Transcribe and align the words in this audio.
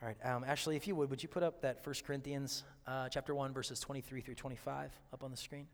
All 0.00 0.06
right, 0.06 0.16
um, 0.24 0.44
Ashley, 0.44 0.76
if 0.76 0.86
you 0.86 0.94
would, 0.94 1.10
would 1.10 1.24
you 1.24 1.28
put 1.28 1.42
up 1.42 1.60
that 1.62 1.84
1 1.84 1.94
Corinthians 2.06 2.62
uh, 2.86 3.08
chapter 3.08 3.34
1, 3.34 3.52
verses 3.52 3.80
23 3.80 4.20
through 4.20 4.36
25 4.36 4.92
up 5.12 5.24
on 5.24 5.32
the 5.32 5.36
screen? 5.36 5.66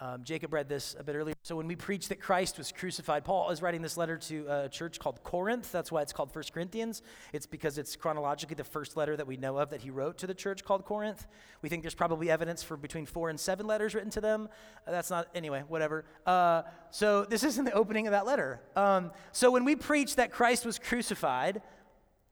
Um, 0.00 0.24
Jacob 0.24 0.52
read 0.52 0.68
this 0.68 0.96
a 0.98 1.04
bit 1.04 1.14
earlier. 1.14 1.34
So 1.42 1.54
when 1.54 1.68
we 1.68 1.76
preach 1.76 2.08
that 2.08 2.20
Christ 2.20 2.58
was 2.58 2.72
crucified, 2.72 3.24
Paul 3.24 3.50
is 3.50 3.62
writing 3.62 3.80
this 3.80 3.96
letter 3.96 4.16
to 4.16 4.46
a 4.48 4.68
church 4.68 4.98
called 4.98 5.22
Corinth. 5.22 5.70
That's 5.70 5.92
why 5.92 6.02
it's 6.02 6.12
called 6.12 6.34
1 6.34 6.44
Corinthians. 6.52 7.00
It's 7.32 7.46
because 7.46 7.78
it's 7.78 7.94
chronologically 7.94 8.56
the 8.56 8.64
first 8.64 8.96
letter 8.96 9.16
that 9.16 9.26
we 9.28 9.36
know 9.36 9.56
of 9.58 9.70
that 9.70 9.82
he 9.82 9.90
wrote 9.90 10.18
to 10.18 10.26
the 10.26 10.34
church 10.34 10.64
called 10.64 10.84
Corinth. 10.84 11.26
We 11.62 11.68
think 11.68 11.84
there's 11.84 11.94
probably 11.94 12.30
evidence 12.32 12.64
for 12.64 12.76
between 12.76 13.06
four 13.06 13.30
and 13.30 13.38
seven 13.38 13.68
letters 13.68 13.94
written 13.94 14.10
to 14.10 14.20
them. 14.20 14.48
Uh, 14.84 14.90
that's 14.90 15.10
not, 15.10 15.28
anyway, 15.32 15.62
whatever. 15.68 16.04
Uh, 16.26 16.62
so 16.90 17.24
this 17.24 17.44
isn't 17.44 17.64
the 17.64 17.72
opening 17.72 18.08
of 18.08 18.12
that 18.12 18.26
letter. 18.26 18.60
Um, 18.74 19.12
so 19.30 19.52
when 19.52 19.64
we 19.64 19.76
preach 19.76 20.16
that 20.16 20.32
Christ 20.32 20.66
was 20.66 20.78
crucified, 20.80 21.62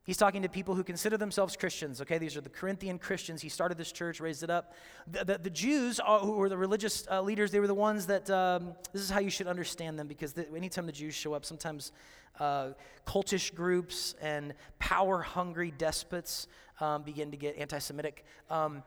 He's 0.06 0.16
talking 0.16 0.42
to 0.42 0.48
people 0.48 0.76
who 0.76 0.84
consider 0.84 1.16
themselves 1.16 1.56
Christians, 1.56 2.00
okay? 2.00 2.16
These 2.18 2.36
are 2.36 2.40
the 2.40 2.48
Corinthian 2.48 2.96
Christians. 2.96 3.42
He 3.42 3.48
started 3.48 3.76
this 3.76 3.90
church, 3.90 4.20
raised 4.20 4.44
it 4.44 4.50
up. 4.50 4.72
The, 5.10 5.24
the, 5.24 5.38
the 5.38 5.50
Jews, 5.50 5.98
are, 5.98 6.20
who 6.20 6.32
were 6.32 6.48
the 6.48 6.56
religious 6.56 7.08
uh, 7.10 7.20
leaders, 7.22 7.50
they 7.50 7.58
were 7.58 7.66
the 7.66 7.74
ones 7.74 8.06
that, 8.06 8.30
um, 8.30 8.74
this 8.92 9.02
is 9.02 9.10
how 9.10 9.18
you 9.18 9.30
should 9.30 9.48
understand 9.48 9.98
them 9.98 10.06
because 10.06 10.32
the, 10.32 10.48
anytime 10.54 10.86
the 10.86 10.92
Jews 10.92 11.14
show 11.14 11.34
up, 11.34 11.44
sometimes 11.44 11.90
uh, 12.38 12.68
cultish 13.04 13.52
groups 13.52 14.14
and 14.22 14.54
power 14.78 15.22
hungry 15.22 15.72
despots 15.76 16.46
um, 16.80 17.02
begin 17.02 17.32
to 17.32 17.36
get 17.36 17.56
anti 17.58 17.78
Semitic. 17.78 18.24
Um, 18.48 18.84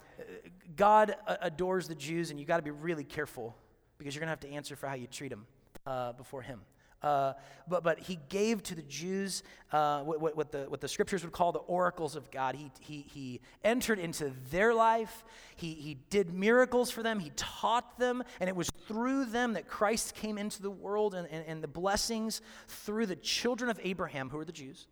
God 0.78 1.16
adores 1.42 1.90
the 1.90 1.95
Jews, 1.95 2.31
and 2.31 2.40
you 2.40 2.45
got 2.45 2.58
to 2.58 2.64
be 2.64 2.72
really 2.72 3.04
careful 3.04 3.56
because 3.98 4.16
you're 4.16 4.22
going 4.22 4.28
to 4.28 4.31
have 4.31 4.52
to 4.52 4.52
answer 4.52 4.78
for 4.78 4.88
how 4.88 4.95
you 4.95 5.08
treat 5.08 5.30
them 5.30 5.45
uh, 5.86 6.14
before 6.14 6.42
Him. 6.42 6.62
Uh, 7.02 7.34
but, 7.67 7.84
but 7.84 7.99
he 7.99 8.20
gave 8.27 8.62
to 8.63 8.76
the 8.76 8.81
Jews 8.81 9.44
uh, 9.71 10.02
what, 10.02 10.35
what, 10.35 10.52
the, 10.52 10.66
what 10.67 10.81
the 10.81 10.88
scriptures 10.88 11.23
would 11.23 11.31
call 11.31 11.52
the 11.52 11.59
oracles 11.59 12.16
of 12.16 12.30
God. 12.30 12.55
He, 12.55 12.72
he, 12.81 13.05
he 13.13 13.41
entered 13.63 13.99
into 13.99 14.34
their 14.52 14.73
life, 14.73 15.23
he, 15.56 15.73
he 15.75 15.97
did 16.09 16.33
miracles 16.33 16.91
for 16.91 17.02
them, 17.02 17.19
he 17.19 17.31
taught 17.36 17.97
them, 18.00 18.23
and 18.39 18.50
it 18.50 18.56
was 18.56 18.69
through 18.88 19.25
them 19.25 19.53
that 19.53 19.67
Christ 19.67 20.16
came 20.16 20.38
into 20.38 20.61
the 20.61 20.72
world, 20.72 21.14
and, 21.16 21.28
and, 21.30 21.45
and 21.47 21.64
the 21.64 21.67
blessings 21.67 22.41
through 22.67 23.06
the 23.06 23.16
children 23.16 23.69
of 23.69 23.80
Abraham, 23.84 24.30
who 24.30 24.39
are 24.39 24.45
the 24.45 24.52
Jews, 24.52 24.88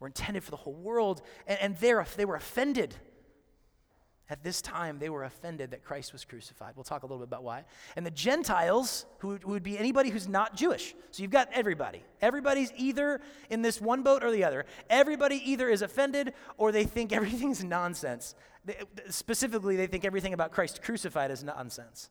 were 0.00 0.08
intended 0.08 0.42
for 0.42 0.50
the 0.50 0.56
whole 0.56 0.74
world. 0.74 1.22
And, 1.46 1.58
and 1.60 1.76
they 1.76 2.24
were 2.24 2.34
offended 2.34 2.96
at 4.30 4.44
this 4.44 4.62
time, 4.62 5.00
they 5.00 5.10
were 5.10 5.24
offended 5.24 5.72
that 5.72 5.84
Christ 5.84 6.12
was 6.12 6.24
crucified. 6.24 6.74
We'll 6.76 6.84
talk 6.84 7.02
a 7.02 7.06
little 7.06 7.18
bit 7.18 7.24
about 7.24 7.42
why. 7.42 7.64
And 7.96 8.06
the 8.06 8.12
Gentiles, 8.12 9.04
who, 9.18 9.40
would 9.44 9.64
be 9.64 9.76
anybody 9.76 10.08
who's 10.08 10.28
not 10.28 10.54
Jewish. 10.54 10.94
So 11.10 11.22
you've 11.22 11.32
got 11.32 11.48
everybody. 11.52 12.04
Everybody's 12.22 12.72
either 12.76 13.20
in 13.50 13.60
this 13.60 13.80
one 13.80 14.04
boat 14.04 14.22
or 14.22 14.30
the 14.30 14.44
other. 14.44 14.66
Everybody 14.88 15.42
either 15.50 15.68
is 15.68 15.82
offended 15.82 16.32
or 16.58 16.70
they 16.70 16.84
think 16.84 17.12
everything's 17.20 17.64
nonsense. 17.64 18.36
Specifically, 19.08 19.74
they 19.74 19.88
think 19.88 20.04
everything 20.04 20.32
about 20.32 20.52
Christ 20.52 20.80
crucified 20.80 21.32
is 21.32 21.42
nonsense. 21.42 22.08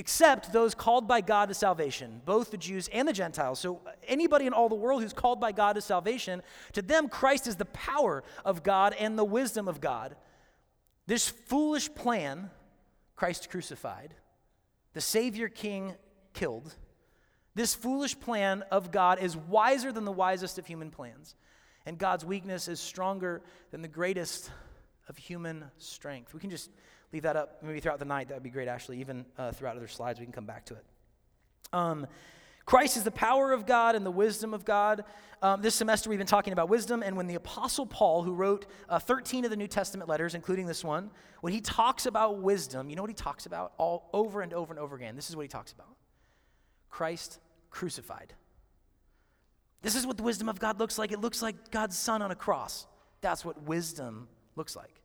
Except 0.00 0.52
those 0.52 0.76
called 0.76 1.08
by 1.08 1.20
God 1.20 1.48
to 1.48 1.54
salvation, 1.54 2.22
both 2.24 2.52
the 2.52 2.56
Jews 2.56 2.88
and 2.92 3.08
the 3.08 3.12
Gentiles. 3.12 3.58
So, 3.58 3.80
anybody 4.06 4.46
in 4.46 4.52
all 4.52 4.68
the 4.68 4.76
world 4.76 5.02
who's 5.02 5.12
called 5.12 5.40
by 5.40 5.50
God 5.50 5.72
to 5.72 5.80
salvation, 5.80 6.42
to 6.74 6.82
them, 6.82 7.08
Christ 7.08 7.48
is 7.48 7.56
the 7.56 7.64
power 7.64 8.22
of 8.44 8.62
God 8.62 8.94
and 9.00 9.18
the 9.18 9.24
wisdom 9.24 9.66
of 9.66 9.80
God. 9.80 10.14
This 11.08 11.26
foolish 11.26 11.92
plan, 11.94 12.50
Christ 13.16 13.48
crucified, 13.48 14.12
the 14.92 15.00
Savior 15.00 15.48
King 15.48 15.94
killed, 16.34 16.74
this 17.54 17.74
foolish 17.74 18.20
plan 18.20 18.62
of 18.70 18.90
God 18.90 19.18
is 19.18 19.34
wiser 19.34 19.90
than 19.90 20.04
the 20.04 20.12
wisest 20.12 20.58
of 20.58 20.66
human 20.66 20.90
plans. 20.90 21.34
And 21.86 21.96
God's 21.96 22.26
weakness 22.26 22.68
is 22.68 22.78
stronger 22.78 23.40
than 23.70 23.80
the 23.80 23.88
greatest 23.88 24.50
of 25.08 25.16
human 25.16 25.64
strength. 25.78 26.34
We 26.34 26.40
can 26.40 26.50
just 26.50 26.70
leave 27.10 27.22
that 27.22 27.36
up 27.36 27.62
maybe 27.62 27.80
throughout 27.80 28.00
the 28.00 28.04
night. 28.04 28.28
That 28.28 28.34
would 28.34 28.42
be 28.42 28.50
great, 28.50 28.68
actually. 28.68 29.00
Even 29.00 29.24
uh, 29.38 29.52
throughout 29.52 29.78
other 29.78 29.88
slides, 29.88 30.20
we 30.20 30.26
can 30.26 30.32
come 30.34 30.44
back 30.44 30.66
to 30.66 30.74
it. 30.74 30.84
Um, 31.72 32.06
Christ 32.68 32.98
is 32.98 33.02
the 33.02 33.10
power 33.10 33.52
of 33.52 33.64
God 33.64 33.94
and 33.94 34.04
the 34.04 34.10
wisdom 34.10 34.52
of 34.52 34.62
God. 34.62 35.04
Um, 35.40 35.62
this 35.62 35.74
semester, 35.74 36.10
we've 36.10 36.18
been 36.18 36.26
talking 36.26 36.52
about 36.52 36.68
wisdom, 36.68 37.02
and 37.02 37.16
when 37.16 37.26
the 37.26 37.36
Apostle 37.36 37.86
Paul, 37.86 38.22
who 38.22 38.34
wrote 38.34 38.66
uh, 38.90 38.98
13 38.98 39.46
of 39.46 39.50
the 39.50 39.56
New 39.56 39.66
Testament 39.66 40.06
letters, 40.06 40.34
including 40.34 40.66
this 40.66 40.84
one, 40.84 41.10
when 41.40 41.54
he 41.54 41.62
talks 41.62 42.04
about 42.04 42.42
wisdom, 42.42 42.90
you 42.90 42.96
know 42.96 43.00
what 43.00 43.08
he 43.08 43.14
talks 43.14 43.46
about 43.46 43.72
all 43.78 44.10
over 44.12 44.42
and 44.42 44.52
over 44.52 44.70
and 44.70 44.78
over 44.78 44.96
again? 44.96 45.16
This 45.16 45.30
is 45.30 45.34
what 45.34 45.44
he 45.44 45.48
talks 45.48 45.72
about 45.72 45.96
Christ 46.90 47.38
crucified. 47.70 48.34
This 49.80 49.94
is 49.94 50.06
what 50.06 50.18
the 50.18 50.22
wisdom 50.22 50.50
of 50.50 50.60
God 50.60 50.78
looks 50.78 50.98
like. 50.98 51.10
It 51.10 51.22
looks 51.22 51.40
like 51.40 51.70
God's 51.70 51.96
Son 51.96 52.20
on 52.20 52.32
a 52.32 52.36
cross. 52.36 52.86
That's 53.22 53.46
what 53.46 53.62
wisdom 53.62 54.28
looks 54.56 54.76
like. 54.76 55.00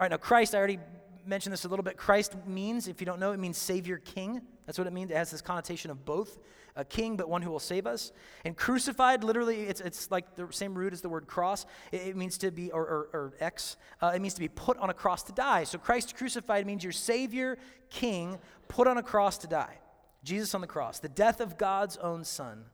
All 0.00 0.04
right, 0.06 0.10
now, 0.10 0.16
Christ, 0.16 0.56
I 0.56 0.58
already 0.58 0.80
mentioned 1.24 1.52
this 1.52 1.64
a 1.64 1.68
little 1.68 1.84
bit. 1.84 1.96
Christ 1.96 2.34
means, 2.44 2.88
if 2.88 3.00
you 3.00 3.06
don't 3.06 3.20
know, 3.20 3.30
it 3.30 3.38
means 3.38 3.56
Savior 3.56 3.98
King. 3.98 4.42
That's 4.66 4.78
what 4.78 4.86
it 4.86 4.92
means. 4.92 5.10
It 5.10 5.16
has 5.16 5.30
this 5.30 5.42
connotation 5.42 5.90
of 5.90 6.04
both 6.04 6.38
a 6.76 6.84
king, 6.84 7.16
but 7.16 7.28
one 7.28 7.42
who 7.42 7.50
will 7.50 7.60
save 7.60 7.86
us. 7.86 8.12
And 8.44 8.56
crucified, 8.56 9.22
literally, 9.22 9.62
it's, 9.62 9.80
it's 9.80 10.10
like 10.10 10.34
the 10.34 10.48
same 10.50 10.74
root 10.74 10.92
as 10.92 11.00
the 11.00 11.08
word 11.08 11.26
cross. 11.26 11.66
It, 11.92 12.08
it 12.08 12.16
means 12.16 12.38
to 12.38 12.50
be, 12.50 12.72
or, 12.72 12.82
or, 12.82 13.08
or 13.12 13.34
X, 13.40 13.76
uh, 14.02 14.12
it 14.14 14.20
means 14.20 14.34
to 14.34 14.40
be 14.40 14.48
put 14.48 14.76
on 14.78 14.90
a 14.90 14.94
cross 14.94 15.22
to 15.24 15.32
die. 15.32 15.64
So 15.64 15.78
Christ 15.78 16.16
crucified 16.16 16.66
means 16.66 16.82
your 16.82 16.92
Savior, 16.92 17.58
King, 17.90 18.38
put 18.68 18.86
on 18.86 18.98
a 18.98 19.02
cross 19.02 19.38
to 19.38 19.46
die. 19.46 19.78
Jesus 20.24 20.54
on 20.54 20.62
the 20.62 20.66
cross, 20.66 21.00
the 21.00 21.08
death 21.08 21.40
of 21.40 21.58
God's 21.58 21.96
own 21.98 22.24
Son. 22.24 22.64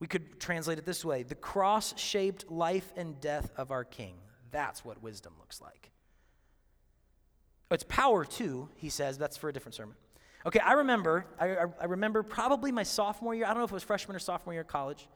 We 0.00 0.06
could 0.06 0.38
translate 0.38 0.78
it 0.78 0.86
this 0.86 1.04
way 1.04 1.24
the 1.24 1.34
cross 1.34 1.98
shaped 1.98 2.50
life 2.50 2.92
and 2.96 3.20
death 3.20 3.50
of 3.56 3.70
our 3.70 3.84
King. 3.84 4.14
That's 4.50 4.84
what 4.84 5.02
wisdom 5.02 5.34
looks 5.38 5.60
like. 5.60 5.90
It's 7.70 7.84
power 7.84 8.24
too, 8.24 8.68
he 8.76 8.88
says. 8.88 9.18
That's 9.18 9.36
for 9.36 9.50
a 9.50 9.52
different 9.52 9.74
sermon. 9.74 9.96
Okay, 10.48 10.60
I 10.60 10.72
remember, 10.72 11.26
I, 11.38 11.56
I, 11.78 11.84
remember 11.84 12.22
probably 12.22 12.72
my 12.72 12.82
sophomore 12.82 13.34
year, 13.34 13.44
I 13.44 13.48
don't 13.48 13.58
know 13.58 13.64
if 13.64 13.70
it 13.70 13.74
was 13.74 13.82
freshman 13.82 14.16
or 14.16 14.18
sophomore 14.18 14.54
year 14.54 14.62
of 14.62 14.66
college, 14.66 15.06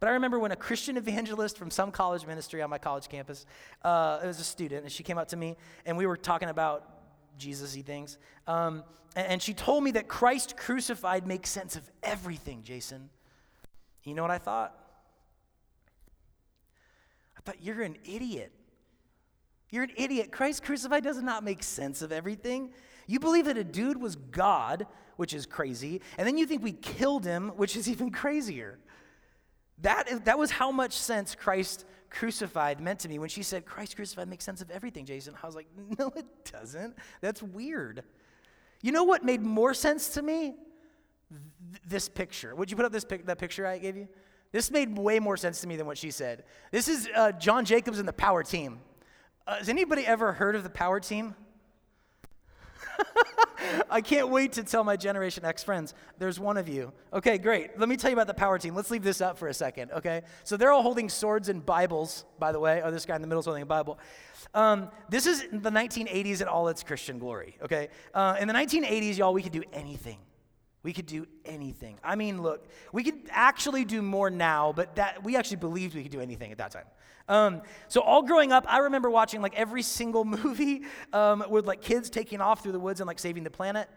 but 0.00 0.10
I 0.10 0.12
remember 0.12 0.38
when 0.38 0.52
a 0.52 0.56
Christian 0.56 0.96
evangelist 0.98 1.56
from 1.56 1.70
some 1.70 1.90
college 1.90 2.26
ministry 2.26 2.60
on 2.60 2.68
my 2.68 2.76
college 2.76 3.08
campus, 3.08 3.46
uh, 3.86 4.20
it 4.22 4.26
was 4.26 4.38
a 4.38 4.44
student, 4.44 4.82
and 4.82 4.92
she 4.92 5.02
came 5.02 5.16
up 5.16 5.28
to 5.28 5.36
me, 5.38 5.56
and 5.86 5.96
we 5.96 6.04
were 6.04 6.18
talking 6.18 6.50
about 6.50 6.84
Jesus 7.38 7.74
y 7.74 7.80
things. 7.80 8.18
Um, 8.46 8.84
and, 9.16 9.28
and 9.28 9.42
she 9.42 9.54
told 9.54 9.82
me 9.82 9.92
that 9.92 10.08
Christ 10.08 10.58
crucified 10.58 11.26
makes 11.26 11.48
sense 11.48 11.74
of 11.74 11.90
everything, 12.02 12.62
Jason. 12.62 13.08
You 14.04 14.12
know 14.12 14.20
what 14.20 14.30
I 14.30 14.36
thought? 14.36 14.76
I 17.38 17.40
thought, 17.40 17.62
you're 17.62 17.80
an 17.80 17.96
idiot. 18.04 18.52
You're 19.70 19.84
an 19.84 19.92
idiot. 19.96 20.32
Christ 20.32 20.62
crucified 20.62 21.02
does 21.02 21.22
not 21.22 21.44
make 21.44 21.62
sense 21.62 22.02
of 22.02 22.12
everything. 22.12 22.74
You 23.06 23.20
believe 23.20 23.46
that 23.46 23.58
a 23.58 23.64
dude 23.64 24.00
was 24.00 24.16
God, 24.16 24.86
which 25.16 25.34
is 25.34 25.46
crazy, 25.46 26.00
and 26.18 26.26
then 26.26 26.38
you 26.38 26.46
think 26.46 26.62
we 26.62 26.72
killed 26.72 27.24
him, 27.24 27.50
which 27.56 27.76
is 27.76 27.88
even 27.88 28.10
crazier. 28.10 28.78
That, 29.82 30.24
that 30.26 30.38
was 30.38 30.50
how 30.50 30.70
much 30.70 30.92
sense 30.92 31.34
Christ 31.34 31.84
crucified 32.10 32.80
meant 32.80 33.00
to 33.00 33.08
me. 33.08 33.18
When 33.18 33.28
she 33.28 33.42
said, 33.42 33.64
Christ 33.64 33.96
crucified 33.96 34.28
makes 34.28 34.44
sense 34.44 34.60
of 34.60 34.70
everything, 34.70 35.04
Jason, 35.04 35.34
I 35.42 35.46
was 35.46 35.56
like, 35.56 35.66
no, 35.98 36.12
it 36.14 36.26
doesn't. 36.50 36.96
That's 37.20 37.42
weird. 37.42 38.04
You 38.82 38.92
know 38.92 39.04
what 39.04 39.24
made 39.24 39.42
more 39.42 39.74
sense 39.74 40.08
to 40.10 40.22
me? 40.22 40.54
Th- 41.30 41.82
this 41.86 42.08
picture. 42.08 42.54
Would 42.54 42.70
you 42.70 42.76
put 42.76 42.84
up 42.84 42.92
this 42.92 43.04
pic- 43.04 43.26
that 43.26 43.38
picture 43.38 43.66
I 43.66 43.78
gave 43.78 43.96
you? 43.96 44.08
This 44.52 44.70
made 44.70 44.98
way 44.98 45.18
more 45.18 45.36
sense 45.36 45.62
to 45.62 45.66
me 45.66 45.76
than 45.76 45.86
what 45.86 45.96
she 45.96 46.10
said. 46.10 46.44
This 46.70 46.86
is 46.86 47.08
uh, 47.16 47.32
John 47.32 47.64
Jacobs 47.64 47.98
and 47.98 48.06
the 48.06 48.12
Power 48.12 48.42
Team. 48.42 48.80
Uh, 49.46 49.56
has 49.56 49.68
anybody 49.68 50.06
ever 50.06 50.32
heard 50.34 50.54
of 50.54 50.62
the 50.62 50.70
Power 50.70 51.00
Team? 51.00 51.34
I 53.90 54.00
can't 54.00 54.28
wait 54.28 54.52
to 54.52 54.62
tell 54.62 54.84
my 54.84 54.96
Generation 54.96 55.44
X 55.44 55.62
friends, 55.62 55.94
there's 56.18 56.38
one 56.40 56.56
of 56.56 56.68
you. 56.68 56.92
Okay, 57.12 57.38
great. 57.38 57.78
Let 57.78 57.88
me 57.88 57.96
tell 57.96 58.10
you 58.10 58.16
about 58.16 58.26
the 58.26 58.34
power 58.34 58.58
team. 58.58 58.74
Let's 58.74 58.90
leave 58.90 59.02
this 59.02 59.20
up 59.20 59.38
for 59.38 59.48
a 59.48 59.54
second, 59.54 59.90
okay? 59.92 60.22
So 60.44 60.56
they're 60.56 60.70
all 60.70 60.82
holding 60.82 61.08
swords 61.08 61.48
and 61.48 61.64
Bibles, 61.64 62.24
by 62.38 62.52
the 62.52 62.60
way. 62.60 62.82
Oh, 62.84 62.90
this 62.90 63.06
guy 63.06 63.16
in 63.16 63.22
the 63.22 63.28
middle 63.28 63.40
is 63.40 63.46
holding 63.46 63.62
a 63.62 63.66
Bible. 63.66 63.98
Um, 64.54 64.90
this 65.08 65.26
is 65.26 65.42
the 65.52 65.70
1980s 65.70 66.42
in 66.42 66.48
all 66.48 66.68
its 66.68 66.82
Christian 66.82 67.18
glory, 67.18 67.56
okay? 67.62 67.88
Uh, 68.14 68.36
in 68.40 68.48
the 68.48 68.54
1980s, 68.54 69.18
y'all, 69.18 69.32
we 69.32 69.42
could 69.42 69.52
do 69.52 69.64
anything. 69.72 70.18
We 70.82 70.92
could 70.92 71.06
do 71.06 71.26
anything. 71.44 71.98
I 72.02 72.16
mean, 72.16 72.42
look, 72.42 72.66
we 72.92 73.04
could 73.04 73.20
actually 73.30 73.84
do 73.84 74.02
more 74.02 74.30
now, 74.30 74.72
but 74.72 74.96
that 74.96 75.22
we 75.22 75.36
actually 75.36 75.58
believed 75.58 75.94
we 75.94 76.02
could 76.02 76.12
do 76.12 76.20
anything 76.20 76.50
at 76.50 76.58
that 76.58 76.72
time. 76.72 76.86
Um, 77.28 77.62
so 77.88 78.00
all 78.00 78.22
growing 78.22 78.50
up, 78.50 78.66
I 78.68 78.78
remember 78.78 79.08
watching 79.08 79.42
like 79.42 79.54
every 79.54 79.82
single 79.82 80.24
movie 80.24 80.82
um, 81.12 81.44
with 81.48 81.66
like 81.66 81.82
kids 81.82 82.10
taking 82.10 82.40
off 82.40 82.62
through 82.62 82.72
the 82.72 82.80
woods 82.80 83.00
and 83.00 83.06
like 83.06 83.18
saving 83.18 83.44
the 83.44 83.50
planet. 83.50 83.88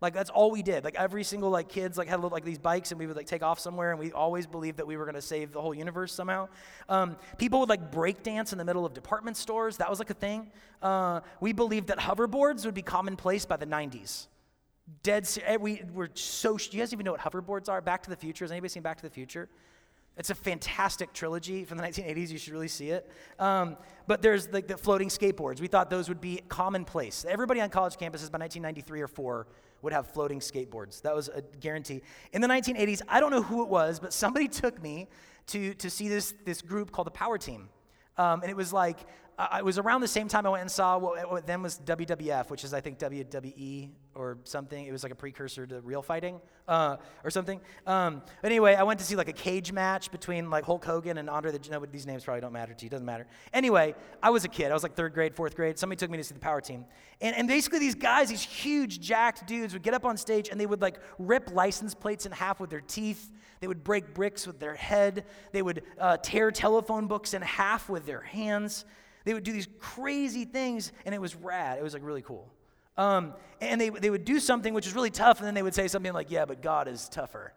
Like 0.00 0.14
that's 0.14 0.30
all 0.30 0.50
we 0.50 0.62
did. 0.62 0.82
Like 0.82 0.96
every 0.96 1.22
single 1.22 1.48
like 1.48 1.68
kids 1.68 1.96
like 1.96 2.08
had 2.08 2.16
little, 2.16 2.30
like 2.30 2.44
these 2.44 2.58
bikes 2.58 2.90
and 2.90 2.98
we 2.98 3.06
would 3.06 3.16
like 3.16 3.28
take 3.28 3.44
off 3.44 3.60
somewhere 3.60 3.92
and 3.92 4.00
we 4.00 4.10
always 4.10 4.48
believed 4.48 4.78
that 4.78 4.86
we 4.86 4.96
were 4.96 5.04
going 5.04 5.14
to 5.14 5.22
save 5.22 5.52
the 5.52 5.62
whole 5.62 5.72
universe 5.72 6.12
somehow. 6.12 6.48
Um, 6.88 7.16
people 7.38 7.60
would 7.60 7.68
like 7.68 7.92
break 7.92 8.24
dance 8.24 8.50
in 8.50 8.58
the 8.58 8.64
middle 8.64 8.84
of 8.84 8.94
department 8.94 9.36
stores. 9.36 9.76
That 9.76 9.88
was 9.88 10.00
like 10.00 10.10
a 10.10 10.14
thing. 10.14 10.50
Uh, 10.82 11.20
we 11.40 11.52
believed 11.52 11.86
that 11.86 11.98
hoverboards 11.98 12.64
would 12.64 12.74
be 12.74 12.82
commonplace 12.82 13.46
by 13.46 13.56
the 13.56 13.66
90s. 13.66 14.26
Dead. 15.02 15.28
Eh, 15.44 15.56
we 15.56 15.82
were 15.92 16.10
so. 16.14 16.56
Do 16.56 16.68
you 16.72 16.82
guys 16.82 16.92
even 16.92 17.04
know 17.04 17.12
what 17.12 17.20
hoverboards 17.20 17.68
are? 17.68 17.80
Back 17.80 18.02
to 18.04 18.10
the 18.10 18.16
Future. 18.16 18.44
Has 18.44 18.50
anybody 18.50 18.68
seen 18.68 18.82
Back 18.82 18.96
to 18.98 19.02
the 19.02 19.10
Future? 19.10 19.48
It's 20.16 20.28
a 20.28 20.34
fantastic 20.34 21.12
trilogy 21.14 21.64
from 21.64 21.78
the 21.78 21.84
1980s. 21.84 22.28
You 22.28 22.38
should 22.38 22.52
really 22.52 22.68
see 22.68 22.90
it. 22.90 23.10
Um, 23.38 23.76
but 24.06 24.20
there's 24.20 24.52
like 24.52 24.66
the 24.66 24.76
floating 24.76 25.08
skateboards. 25.08 25.60
We 25.60 25.68
thought 25.68 25.88
those 25.88 26.08
would 26.08 26.20
be 26.20 26.42
commonplace. 26.48 27.24
Everybody 27.26 27.60
on 27.60 27.70
college 27.70 27.94
campuses 27.94 28.30
by 28.30 28.38
1993 28.38 29.00
or 29.00 29.08
4 29.08 29.46
would 29.80 29.92
have 29.92 30.08
floating 30.08 30.40
skateboards. 30.40 31.00
That 31.02 31.14
was 31.14 31.28
a 31.28 31.40
guarantee. 31.60 32.02
In 32.32 32.42
the 32.42 32.48
1980s, 32.48 33.00
I 33.08 33.20
don't 33.20 33.30
know 33.30 33.42
who 33.42 33.62
it 33.62 33.68
was, 33.68 34.00
but 34.00 34.12
somebody 34.12 34.48
took 34.62 34.82
me 34.82 35.08
to, 35.48 35.74
to 35.74 35.88
see 35.88 36.08
this, 36.08 36.34
this 36.44 36.60
group 36.60 36.92
called 36.92 37.06
the 37.06 37.12
Power 37.12 37.38
Team. 37.38 37.68
Um, 38.18 38.42
and 38.42 38.50
it 38.50 38.56
was 38.56 38.72
like 38.72 38.98
uh, 39.50 39.58
it 39.58 39.64
was 39.64 39.78
around 39.78 40.00
the 40.00 40.08
same 40.08 40.28
time 40.28 40.46
I 40.46 40.50
went 40.50 40.62
and 40.62 40.70
saw 40.70 40.98
what, 40.98 41.30
what, 41.30 41.46
then 41.46 41.62
was 41.62 41.80
WWF, 41.84 42.50
which 42.50 42.64
is 42.64 42.74
I 42.74 42.80
think 42.80 42.98
WWE 42.98 43.90
or 44.14 44.38
something. 44.44 44.86
It 44.86 44.92
was 44.92 45.02
like 45.02 45.12
a 45.12 45.16
precursor 45.16 45.66
to 45.66 45.80
real 45.80 46.02
fighting 46.02 46.40
uh, 46.68 46.96
or 47.24 47.30
something. 47.30 47.60
Um, 47.86 48.22
anyway, 48.44 48.74
I 48.74 48.82
went 48.82 49.00
to 49.00 49.06
see 49.06 49.16
like 49.16 49.28
a 49.28 49.32
cage 49.32 49.72
match 49.72 50.10
between 50.10 50.50
like 50.50 50.64
Hulk 50.64 50.84
Hogan 50.84 51.18
and 51.18 51.28
Andre 51.30 51.50
the. 51.50 51.58
Giant. 51.58 51.82
No, 51.82 51.86
these 51.86 52.06
names 52.06 52.24
probably 52.24 52.40
don't 52.40 52.52
matter 52.52 52.74
to 52.74 52.84
you. 52.84 52.90
Doesn't 52.90 53.06
matter. 53.06 53.26
Anyway, 53.52 53.94
I 54.22 54.30
was 54.30 54.44
a 54.44 54.48
kid. 54.48 54.70
I 54.70 54.74
was 54.74 54.82
like 54.82 54.94
third 54.94 55.14
grade, 55.14 55.34
fourth 55.34 55.56
grade. 55.56 55.78
Somebody 55.78 55.98
took 55.98 56.10
me 56.10 56.18
to 56.18 56.24
see 56.24 56.34
the 56.34 56.40
Power 56.40 56.60
Team, 56.60 56.84
and 57.20 57.34
and 57.34 57.48
basically 57.48 57.78
these 57.78 57.94
guys, 57.94 58.28
these 58.28 58.42
huge 58.42 59.00
jacked 59.00 59.46
dudes, 59.46 59.72
would 59.72 59.82
get 59.82 59.94
up 59.94 60.04
on 60.04 60.16
stage 60.16 60.48
and 60.50 60.60
they 60.60 60.66
would 60.66 60.82
like 60.82 60.98
rip 61.18 61.50
license 61.52 61.94
plates 61.94 62.26
in 62.26 62.32
half 62.32 62.60
with 62.60 62.70
their 62.70 62.80
teeth. 62.80 63.30
They 63.60 63.68
would 63.68 63.84
break 63.84 64.12
bricks 64.12 64.46
with 64.46 64.58
their 64.58 64.74
head. 64.74 65.24
They 65.52 65.62
would 65.62 65.84
uh, 65.98 66.16
tear 66.16 66.50
telephone 66.50 67.06
books 67.06 67.32
in 67.32 67.42
half 67.42 67.88
with 67.88 68.06
their 68.06 68.20
hands. 68.20 68.84
They 69.24 69.34
would 69.34 69.44
do 69.44 69.52
these 69.52 69.68
crazy 69.78 70.44
things, 70.44 70.92
and 71.04 71.14
it 71.14 71.20
was 71.20 71.34
rad. 71.34 71.78
It 71.78 71.82
was 71.82 71.94
like 71.94 72.04
really 72.04 72.22
cool. 72.22 72.50
Um, 72.96 73.34
and 73.60 73.80
they, 73.80 73.88
they 73.88 74.10
would 74.10 74.24
do 74.24 74.40
something 74.40 74.74
which 74.74 74.86
is 74.86 74.94
really 74.94 75.10
tough, 75.10 75.38
and 75.38 75.46
then 75.46 75.54
they 75.54 75.62
would 75.62 75.74
say 75.74 75.88
something 75.88 76.12
like, 76.12 76.30
Yeah, 76.30 76.44
but 76.44 76.62
God 76.62 76.88
is 76.88 77.08
tougher. 77.08 77.52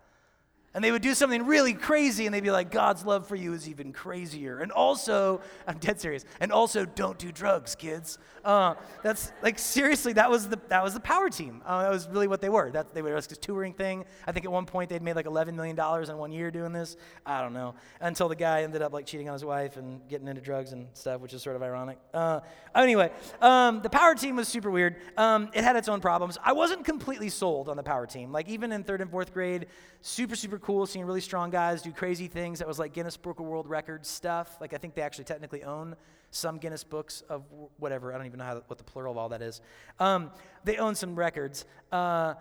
And 0.76 0.84
they 0.84 0.92
would 0.92 1.02
do 1.02 1.14
something 1.14 1.46
really 1.46 1.74
crazy, 1.74 2.26
and 2.26 2.36
they'd 2.36 2.44
be 2.44 2.52
like, 2.52 2.70
God's 2.70 3.06
love 3.06 3.28
for 3.28 3.38
you 3.38 3.54
is 3.54 3.70
even 3.70 3.94
crazier. 3.94 4.60
And 4.60 4.74
also, 4.74 5.40
I'm 5.68 5.78
dead 5.78 6.02
serious. 6.02 6.26
And 6.42 6.52
also, 6.52 6.86
don't 6.86 7.18
do 7.18 7.32
drugs, 7.32 7.76
kids. 7.76 8.20
Uh, 8.44 8.76
that's 9.02 9.32
like 9.42 9.58
seriously, 9.58 10.14
that 10.14 10.30
was 10.30 10.50
the 10.50 10.60
that 10.68 10.84
was 10.84 10.94
the 10.94 11.00
power 11.00 11.30
team. 11.30 11.64
Uh, 11.66 11.84
that 11.84 11.90
was 11.90 12.08
really 12.10 12.28
what 12.28 12.42
they 12.42 12.50
were. 12.50 12.70
That 12.70 12.94
they 12.94 13.02
were 13.02 13.16
like 13.16 13.26
this 13.26 13.38
touring 13.38 13.74
thing. 13.74 14.06
I 14.28 14.34
think 14.34 14.46
at 14.46 14.52
one 14.52 14.66
point 14.66 14.90
they'd 14.90 15.02
made 15.02 15.16
like 15.16 15.26
11 15.26 15.56
million 15.56 15.76
dollars 15.76 16.10
in 16.10 16.18
one 16.18 16.32
year 16.32 16.52
doing 16.52 16.72
this. 16.72 16.96
I 17.26 17.42
don't 17.42 17.54
know. 17.54 17.74
Until 18.02 18.28
the 18.30 18.36
guy 18.36 18.62
ended 18.62 18.84
up 18.84 18.94
like 18.94 19.08
cheating 19.08 19.30
on 19.30 19.34
his 19.34 19.44
wife 19.44 19.78
and 19.78 20.08
getting 20.10 20.28
into 20.28 20.42
drugs 20.42 20.74
and 20.74 20.88
stuff, 20.94 21.22
which 21.22 21.34
is 21.34 21.42
sort 21.42 21.56
of 21.56 21.64
ironic. 21.64 21.98
Uh, 22.14 22.42
anyway, 22.76 23.12
um, 23.42 23.82
the 23.82 23.90
power 23.90 24.14
team 24.14 24.36
was 24.36 24.48
super 24.48 24.70
weird. 24.70 24.98
Um, 25.18 25.50
it 25.54 25.64
had 25.64 25.76
its 25.76 25.88
own 25.88 26.02
problems. 26.02 26.38
I 26.44 26.52
wasn't 26.52 26.86
completely 26.86 27.30
sold 27.30 27.68
on 27.70 27.78
the 27.78 27.84
power 27.84 28.06
team. 28.06 28.32
Like 28.32 28.50
even 28.50 28.72
in 28.72 28.84
third 28.84 29.02
and 29.02 29.10
fourth 29.10 29.34
grade, 29.34 29.68
super 30.02 30.36
super 30.36 30.60
cool 30.66 30.88
seeing 30.88 31.06
really 31.06 31.22
strong 31.22 31.52
guys 31.52 31.84
do 31.84 31.92
crazy 31.92 32.28
things. 32.28 32.58
That 32.58 32.68
was 32.68 32.80
like 32.80 32.92
Guinness 32.92 33.18
Book 33.18 33.40
of 33.40 33.46
World 33.46 33.70
Records 33.70 34.10
stuff. 34.10 34.58
Like 34.60 34.74
I 34.74 34.78
think 34.78 34.96
they 34.96 35.04
actually 35.04 35.26
technically 35.26 35.64
own 35.64 35.96
some 36.32 36.58
Guinness 36.58 36.84
books 36.84 37.22
of 37.30 37.44
whatever. 37.78 38.12
I 38.12 38.18
don't 38.18 38.26
even 38.26 38.40
know 38.40 38.46
how, 38.46 38.64
what 38.66 38.80
the 38.80 38.84
plural 38.84 39.12
of 39.12 39.18
all 39.18 39.30
that 39.30 39.44
is. 39.44 39.62
Um, 40.00 40.32
they 40.64 40.78
own 40.78 40.96
some 40.96 41.16
records. 41.16 41.66
Uh, 41.92 42.34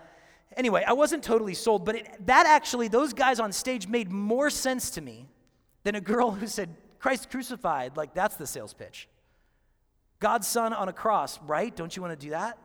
anyway, 0.57 0.83
I 0.87 0.95
wasn't 0.95 1.23
totally 1.23 1.53
sold, 1.53 1.85
but 1.85 1.97
it, 1.97 2.27
that 2.27 2.47
actually, 2.47 2.89
those 2.89 3.13
guys 3.13 3.41
on 3.41 3.53
stage 3.53 3.87
made 3.89 4.11
more 4.11 4.49
sense 4.49 4.89
to 4.93 5.03
me 5.03 5.29
than 5.83 5.95
a 5.95 6.01
girl 6.01 6.31
who 6.31 6.47
said, 6.47 6.71
Christ 6.99 7.31
crucified. 7.31 7.95
Like, 7.95 8.15
that's 8.15 8.37
the 8.37 8.47
sales 8.47 8.73
pitch. 8.73 9.07
God's 10.19 10.49
son 10.49 10.73
on 10.73 10.89
a 10.89 10.95
cross, 10.95 11.39
right? 11.43 11.77
Don't 11.77 11.95
you 11.95 12.01
want 12.01 12.19
to 12.19 12.27
do 12.27 12.31
that? 12.31 12.59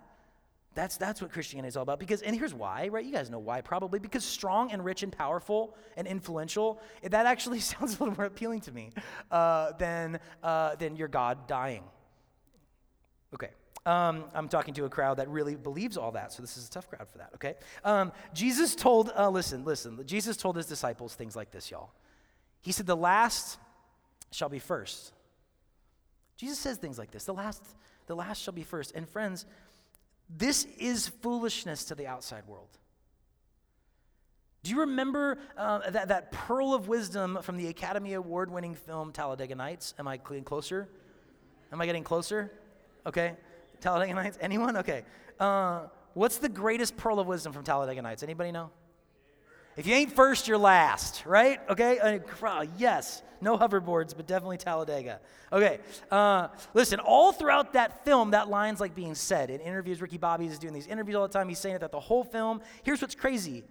That's, 0.75 0.97
that's 0.97 1.21
what 1.21 1.31
Christianity 1.31 1.69
is 1.69 1.77
all 1.77 1.83
about. 1.83 1.99
Because, 1.99 2.21
and 2.21 2.35
here's 2.35 2.53
why, 2.53 2.87
right? 2.89 3.03
You 3.03 3.11
guys 3.11 3.29
know 3.29 3.39
why, 3.39 3.61
probably. 3.61 3.99
Because 3.99 4.23
strong 4.23 4.71
and 4.71 4.85
rich 4.85 5.03
and 5.03 5.11
powerful 5.11 5.75
and 5.97 6.07
influential, 6.07 6.81
that 7.03 7.25
actually 7.25 7.59
sounds 7.71 7.95
a 7.97 8.03
little 8.03 8.15
more 8.15 8.25
appealing 8.25 8.61
to 8.61 8.71
me 8.71 8.91
uh, 9.31 9.73
than, 9.73 10.19
uh, 10.43 10.75
than 10.75 10.95
your 10.95 11.07
God 11.07 11.47
dying. 11.47 11.83
Okay. 13.33 13.49
Um, 13.85 14.25
I'm 14.35 14.49
talking 14.49 14.73
to 14.75 14.85
a 14.85 14.89
crowd 14.89 15.17
that 15.17 15.29
really 15.29 15.55
believes 15.55 15.97
all 15.97 16.11
that, 16.11 16.33
so 16.33 16.41
this 16.43 16.57
is 16.57 16.67
a 16.67 16.69
tough 16.69 16.89
crowd 16.89 17.07
for 17.07 17.17
that, 17.19 17.31
okay? 17.35 17.55
Um, 17.83 18.11
Jesus 18.33 18.75
told, 18.75 19.11
uh, 19.17 19.29
listen, 19.29 19.63
listen, 19.63 20.05
Jesus 20.05 20.35
told 20.35 20.57
his 20.57 20.65
disciples 20.65 21.15
things 21.15 21.35
like 21.35 21.49
this, 21.49 21.71
y'all. 21.71 21.91
He 22.61 22.71
said, 22.71 22.85
The 22.85 22.97
last 22.97 23.57
shall 24.31 24.49
be 24.49 24.59
first. 24.59 25.13
Jesus 26.37 26.57
says 26.57 26.77
things 26.77 26.97
like 26.97 27.11
this 27.11 27.25
the 27.25 27.33
last, 27.33 27.63
the 28.07 28.15
last 28.15 28.41
shall 28.41 28.53
be 28.53 28.63
first. 28.63 28.93
And 28.95 29.07
friends, 29.07 29.45
this 30.29 30.65
is 30.77 31.07
foolishness 31.07 31.85
to 31.85 31.95
the 31.95 32.07
outside 32.07 32.45
world. 32.47 32.69
Do 34.63 34.71
you 34.71 34.81
remember 34.81 35.39
uh, 35.57 35.89
that, 35.89 36.09
that 36.09 36.31
pearl 36.31 36.73
of 36.73 36.87
wisdom 36.87 37.39
from 37.41 37.57
the 37.57 37.67
Academy 37.67 38.13
Award 38.13 38.51
winning 38.51 38.75
film 38.75 39.11
Talladega 39.11 39.55
Nights? 39.55 39.93
Am 39.97 40.07
I 40.07 40.17
getting 40.17 40.43
closer? 40.43 40.89
Am 41.71 41.79
I 41.79 41.85
getting 41.85 42.03
closer? 42.03 42.51
Okay. 43.05 43.35
Talladega 43.79 44.13
Nights? 44.13 44.37
Anyone? 44.41 44.77
Okay. 44.77 45.03
Uh, 45.39 45.83
what's 46.13 46.37
the 46.37 46.49
greatest 46.49 46.97
pearl 46.97 47.19
of 47.19 47.27
wisdom 47.27 47.53
from 47.53 47.63
Talladega 47.63 48.01
Nights? 48.01 48.21
Anybody 48.21 48.51
know? 48.51 48.69
If 49.79 49.87
you 49.87 49.93
ain't 49.93 50.11
first, 50.11 50.49
you're 50.49 50.57
last, 50.57 51.25
right? 51.25 51.61
Okay? 51.69 51.99
Uh, 51.99 52.65
yes. 52.77 53.23
No 53.39 53.57
hoverboards, 53.57 54.13
but 54.13 54.27
definitely 54.27 54.57
Talladega. 54.57 55.21
Okay. 55.53 55.79
Uh, 56.11 56.49
listen, 56.73 56.99
all 56.99 57.31
throughout 57.31 57.71
that 57.71 58.03
film, 58.03 58.31
that 58.31 58.49
line's 58.49 58.81
like 58.81 58.93
being 58.93 59.15
said. 59.15 59.49
In 59.49 59.61
interviews, 59.61 60.01
Ricky 60.01 60.17
Bobby 60.17 60.47
is 60.47 60.59
doing 60.59 60.73
these 60.73 60.87
interviews 60.87 61.15
all 61.15 61.25
the 61.25 61.31
time. 61.31 61.47
He's 61.47 61.59
saying 61.59 61.75
it 61.75 61.79
that 61.79 61.93
the 61.93 61.99
whole 62.01 62.25
film. 62.25 62.59
Here's 62.83 63.01
what's 63.01 63.15
crazy. 63.15 63.63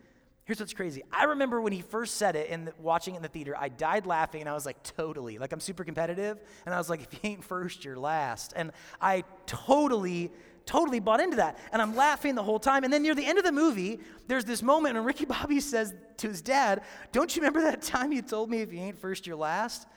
Here's 0.46 0.60
what's 0.60 0.72
crazy. 0.72 1.02
I 1.12 1.25
remember 1.25 1.60
when 1.60 1.75
he 1.75 1.82
first 1.82 2.14
said 2.14 2.37
it 2.37 2.49
and 2.50 2.72
watching 2.78 3.12
it 3.12 3.19
in 3.19 3.22
the 3.22 3.28
theater, 3.28 3.54
I 3.54 3.69
died 3.69 4.06
laughing 4.06 4.40
and 4.40 4.49
I 4.49 4.54
was 4.54 4.64
like, 4.64 4.82
totally. 4.82 5.37
Like, 5.37 5.52
I'm 5.52 5.61
super 5.61 5.84
competitive. 5.84 6.38
And 6.64 6.75
I 6.75 6.78
was 6.78 6.88
like, 6.88 7.02
if 7.02 7.12
you 7.12 7.20
ain't 7.22 7.44
first, 7.44 7.84
you're 7.84 7.99
last. 7.99 8.54
And 8.56 8.72
I 8.99 9.25
totally 9.44 10.32
totally 10.69 11.00
bought 11.00 11.19
into 11.19 11.38
that. 11.38 11.59
And 11.73 11.81
I'm 11.81 11.97
laughing 11.97 12.35
the 12.35 12.43
whole 12.43 12.61
time. 12.61 12.85
And 12.85 12.93
then 12.93 13.03
near 13.03 13.15
the 13.15 13.25
end 13.25 13.38
of 13.38 13.44
the 13.44 13.53
movie, 13.53 14.00
there's 14.26 14.44
this 14.44 14.62
moment 14.62 14.94
when 14.94 15.05
Ricky 15.05 15.25
Bobby 15.25 15.61
says 15.61 15.94
to 16.19 16.29
his 16.29 16.43
dad, 16.43 16.82
Don't 17.11 17.35
you 17.35 17.41
remember 17.41 17.62
that 17.62 17.82
time 17.82 18.12
you 18.12 18.23
told 18.23 18.50
me 18.50 18.61
if 18.61 18.73
you 18.73 18.79
ain't 18.79 18.99
first, 18.99 19.26
you're 19.26 19.37
last? 19.37 19.88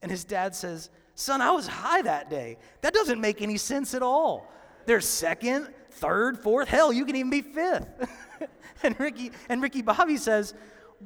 And 0.00 0.10
his 0.10 0.24
dad 0.24 0.54
says, 0.54 0.88
Son, 1.16 1.40
I 1.40 1.50
was 1.50 1.66
high 1.66 2.02
that 2.02 2.30
day. 2.30 2.58
That 2.80 2.94
doesn't 2.94 3.20
make 3.20 3.42
any 3.42 3.56
sense 3.56 3.92
at 3.92 4.02
all. 4.02 4.48
There's 4.86 5.06
second, 5.06 5.68
third, 5.90 6.38
fourth, 6.38 6.68
hell, 6.68 6.92
you 6.92 7.04
can 7.04 7.16
even 7.16 7.30
be 7.30 7.42
fifth. 7.42 8.08
and 8.82 8.98
Ricky 9.00 9.32
and 9.48 9.62
Ricky 9.62 9.82
Bobby 9.82 10.16
says, 10.16 10.54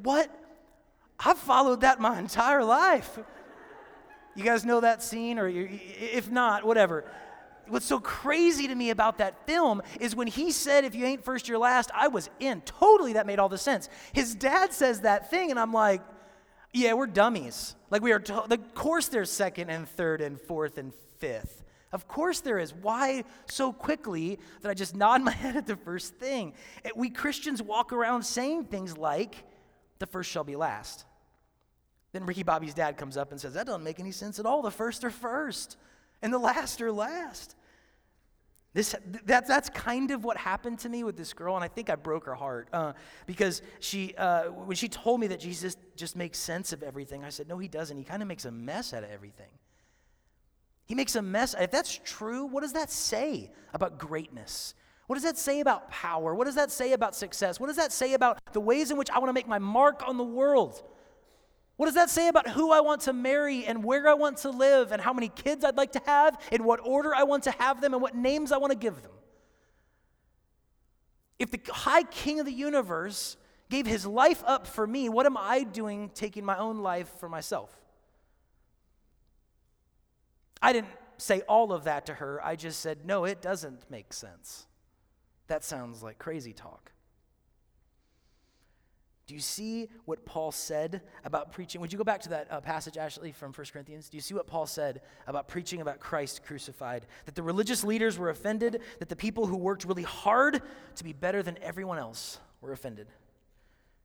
What? 0.02 0.30
I've 1.18 1.38
followed 1.38 1.80
that 1.80 1.98
my 1.98 2.18
entire 2.18 2.62
life. 2.62 3.18
You 4.36 4.44
guys 4.44 4.64
know 4.64 4.80
that 4.80 5.02
scene, 5.02 5.38
or 5.38 5.48
if 5.48 6.30
not, 6.30 6.64
whatever 6.64 7.10
what's 7.70 7.86
so 7.86 8.00
crazy 8.00 8.68
to 8.68 8.74
me 8.74 8.90
about 8.90 9.18
that 9.18 9.46
film 9.46 9.82
is 10.00 10.14
when 10.14 10.26
he 10.26 10.50
said, 10.50 10.84
if 10.84 10.94
you 10.94 11.04
ain't 11.04 11.24
first, 11.24 11.48
you're 11.48 11.58
last, 11.58 11.90
I 11.94 12.08
was 12.08 12.30
in. 12.40 12.60
Totally, 12.62 13.14
that 13.14 13.26
made 13.26 13.38
all 13.38 13.48
the 13.48 13.58
sense. 13.58 13.88
His 14.12 14.34
dad 14.34 14.72
says 14.72 15.00
that 15.02 15.30
thing, 15.30 15.50
and 15.50 15.58
I'm 15.58 15.72
like, 15.72 16.02
yeah, 16.72 16.92
we're 16.92 17.06
dummies. 17.06 17.74
Like, 17.90 18.02
we 18.02 18.12
are, 18.12 18.18
to- 18.20 18.42
of 18.42 18.74
course, 18.74 19.08
there's 19.08 19.30
second 19.30 19.70
and 19.70 19.88
third 19.88 20.20
and 20.20 20.40
fourth 20.40 20.78
and 20.78 20.92
fifth. 21.18 21.64
Of 21.92 22.06
course 22.06 22.40
there 22.40 22.58
is. 22.58 22.74
Why 22.74 23.24
so 23.46 23.72
quickly 23.72 24.38
that 24.60 24.68
I 24.68 24.74
just 24.74 24.94
nod 24.94 25.22
my 25.22 25.30
head 25.44 25.56
at 25.56 25.66
the 25.66 25.76
first 25.76 26.16
thing? 26.16 26.52
We 26.94 27.10
Christians 27.10 27.62
walk 27.62 27.92
around 27.92 28.24
saying 28.24 28.64
things 28.64 28.96
like, 28.96 29.44
the 29.98 30.06
first 30.06 30.30
shall 30.30 30.44
be 30.44 30.56
last. 30.56 31.04
Then 32.12 32.24
Ricky 32.26 32.42
Bobby's 32.42 32.74
dad 32.74 32.96
comes 32.96 33.16
up 33.16 33.32
and 33.32 33.40
says, 33.40 33.54
That 33.54 33.66
doesn't 33.66 33.84
make 33.84 34.00
any 34.00 34.12
sense 34.12 34.38
at 34.38 34.46
all. 34.46 34.62
The 34.62 34.70
first 34.70 35.04
are 35.04 35.10
first, 35.10 35.76
and 36.22 36.32
the 36.32 36.38
last 36.38 36.80
are 36.80 36.92
last. 36.92 37.54
This, 38.78 38.94
that, 39.24 39.48
that's 39.48 39.68
kind 39.70 40.12
of 40.12 40.22
what 40.22 40.36
happened 40.36 40.78
to 40.78 40.88
me 40.88 41.02
with 41.02 41.16
this 41.16 41.32
girl, 41.32 41.56
and 41.56 41.64
I 41.64 41.66
think 41.66 41.90
I 41.90 41.96
broke 41.96 42.26
her 42.26 42.36
heart 42.36 42.68
uh, 42.72 42.92
because 43.26 43.60
she, 43.80 44.14
uh, 44.16 44.50
when 44.50 44.76
she 44.76 44.88
told 44.88 45.18
me 45.18 45.26
that 45.26 45.40
Jesus 45.40 45.76
just 45.96 46.14
makes 46.14 46.38
sense 46.38 46.72
of 46.72 46.84
everything, 46.84 47.24
I 47.24 47.30
said, 47.30 47.48
No, 47.48 47.58
he 47.58 47.66
doesn't. 47.66 47.96
He 47.96 48.04
kind 48.04 48.22
of 48.22 48.28
makes 48.28 48.44
a 48.44 48.52
mess 48.52 48.94
out 48.94 49.02
of 49.02 49.10
everything. 49.10 49.50
He 50.86 50.94
makes 50.94 51.16
a 51.16 51.22
mess. 51.22 51.56
If 51.58 51.72
that's 51.72 51.98
true, 52.04 52.44
what 52.44 52.60
does 52.60 52.74
that 52.74 52.88
say 52.88 53.50
about 53.74 53.98
greatness? 53.98 54.74
What 55.08 55.16
does 55.16 55.24
that 55.24 55.38
say 55.38 55.58
about 55.58 55.90
power? 55.90 56.32
What 56.32 56.44
does 56.44 56.54
that 56.54 56.70
say 56.70 56.92
about 56.92 57.16
success? 57.16 57.58
What 57.58 57.66
does 57.66 57.78
that 57.78 57.90
say 57.90 58.14
about 58.14 58.38
the 58.52 58.60
ways 58.60 58.92
in 58.92 58.96
which 58.96 59.10
I 59.10 59.18
want 59.18 59.28
to 59.28 59.32
make 59.32 59.48
my 59.48 59.58
mark 59.58 60.04
on 60.06 60.18
the 60.18 60.22
world? 60.22 60.84
What 61.78 61.86
does 61.86 61.94
that 61.94 62.10
say 62.10 62.26
about 62.26 62.48
who 62.48 62.72
I 62.72 62.80
want 62.80 63.02
to 63.02 63.12
marry 63.12 63.64
and 63.64 63.84
where 63.84 64.08
I 64.08 64.14
want 64.14 64.38
to 64.38 64.50
live 64.50 64.90
and 64.90 65.00
how 65.00 65.12
many 65.12 65.28
kids 65.28 65.64
I'd 65.64 65.76
like 65.76 65.92
to 65.92 66.02
have, 66.06 66.36
in 66.50 66.64
what 66.64 66.80
order 66.82 67.14
I 67.14 67.22
want 67.22 67.44
to 67.44 67.52
have 67.52 67.80
them, 67.80 67.94
and 67.94 68.02
what 68.02 68.16
names 68.16 68.50
I 68.50 68.58
want 68.58 68.72
to 68.72 68.76
give 68.76 69.00
them? 69.00 69.12
If 71.38 71.52
the 71.52 71.60
high 71.72 72.02
king 72.02 72.40
of 72.40 72.46
the 72.46 72.52
universe 72.52 73.36
gave 73.70 73.86
his 73.86 74.04
life 74.04 74.42
up 74.44 74.66
for 74.66 74.88
me, 74.88 75.08
what 75.08 75.24
am 75.24 75.36
I 75.36 75.62
doing 75.62 76.10
taking 76.14 76.44
my 76.44 76.58
own 76.58 76.78
life 76.78 77.08
for 77.20 77.28
myself? 77.28 77.70
I 80.60 80.72
didn't 80.72 80.90
say 81.16 81.42
all 81.42 81.72
of 81.72 81.84
that 81.84 82.06
to 82.06 82.14
her. 82.14 82.44
I 82.44 82.56
just 82.56 82.80
said, 82.80 83.06
no, 83.06 83.24
it 83.24 83.40
doesn't 83.40 83.88
make 83.88 84.12
sense. 84.12 84.66
That 85.46 85.62
sounds 85.62 86.02
like 86.02 86.18
crazy 86.18 86.52
talk. 86.52 86.90
Do 89.28 89.34
you 89.34 89.40
see 89.40 89.90
what 90.06 90.24
Paul 90.24 90.50
said 90.50 91.02
about 91.22 91.52
preaching? 91.52 91.82
Would 91.82 91.92
you 91.92 91.98
go 91.98 92.04
back 92.04 92.22
to 92.22 92.30
that 92.30 92.48
uh, 92.50 92.62
passage, 92.62 92.96
Ashley, 92.96 93.30
from 93.30 93.52
1 93.52 93.66
Corinthians? 93.70 94.08
Do 94.08 94.16
you 94.16 94.22
see 94.22 94.32
what 94.32 94.46
Paul 94.46 94.66
said 94.66 95.02
about 95.26 95.48
preaching 95.48 95.82
about 95.82 96.00
Christ 96.00 96.46
crucified? 96.46 97.06
That 97.26 97.34
the 97.34 97.42
religious 97.42 97.84
leaders 97.84 98.16
were 98.16 98.30
offended, 98.30 98.80
that 99.00 99.10
the 99.10 99.16
people 99.16 99.44
who 99.44 99.58
worked 99.58 99.84
really 99.84 100.02
hard 100.02 100.62
to 100.96 101.04
be 101.04 101.12
better 101.12 101.42
than 101.42 101.58
everyone 101.62 101.98
else 101.98 102.40
were 102.62 102.72
offended. 102.72 103.06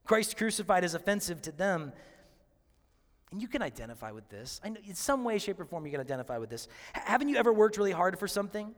Christ 0.04 0.36
crucified 0.36 0.84
is 0.84 0.92
offensive 0.92 1.40
to 1.42 1.52
them. 1.52 1.94
And 3.32 3.40
you 3.40 3.48
can 3.48 3.62
identify 3.62 4.10
with 4.10 4.28
this. 4.28 4.60
I 4.62 4.68
know 4.68 4.80
in 4.86 4.94
some 4.94 5.24
way, 5.24 5.38
shape, 5.38 5.58
or 5.58 5.64
form, 5.64 5.86
you 5.86 5.90
can 5.90 6.02
identify 6.02 6.36
with 6.36 6.50
this. 6.50 6.68
H- 6.94 7.02
haven't 7.06 7.30
you 7.30 7.36
ever 7.36 7.50
worked 7.50 7.78
really 7.78 7.92
hard 7.92 8.18
for 8.18 8.28
something? 8.28 8.74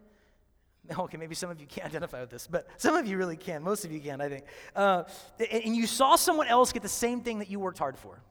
Okay, 0.99 1.17
maybe 1.17 1.35
some 1.35 1.51
of 1.51 1.61
you 1.61 1.67
can't 1.67 1.87
identify 1.87 2.21
with 2.21 2.31
this, 2.31 2.47
but 2.47 2.67
some 2.77 2.95
of 2.95 3.07
you 3.07 3.17
really 3.17 3.37
can. 3.37 3.63
Most 3.63 3.85
of 3.85 3.93
you 3.93 4.01
can, 4.01 4.21
I 4.21 4.29
think. 4.29 4.45
Uh, 4.75 5.05
and 5.51 5.77
you 5.77 5.87
saw 5.87 6.17
someone 6.17 6.47
else 6.47 6.73
get 6.73 6.83
the 6.83 6.89
same 6.89 7.21
thing 7.21 7.39
that 7.41 7.51
you 7.51 7.61
worked 7.61 7.79
hard 7.79 7.99
for 7.99 8.23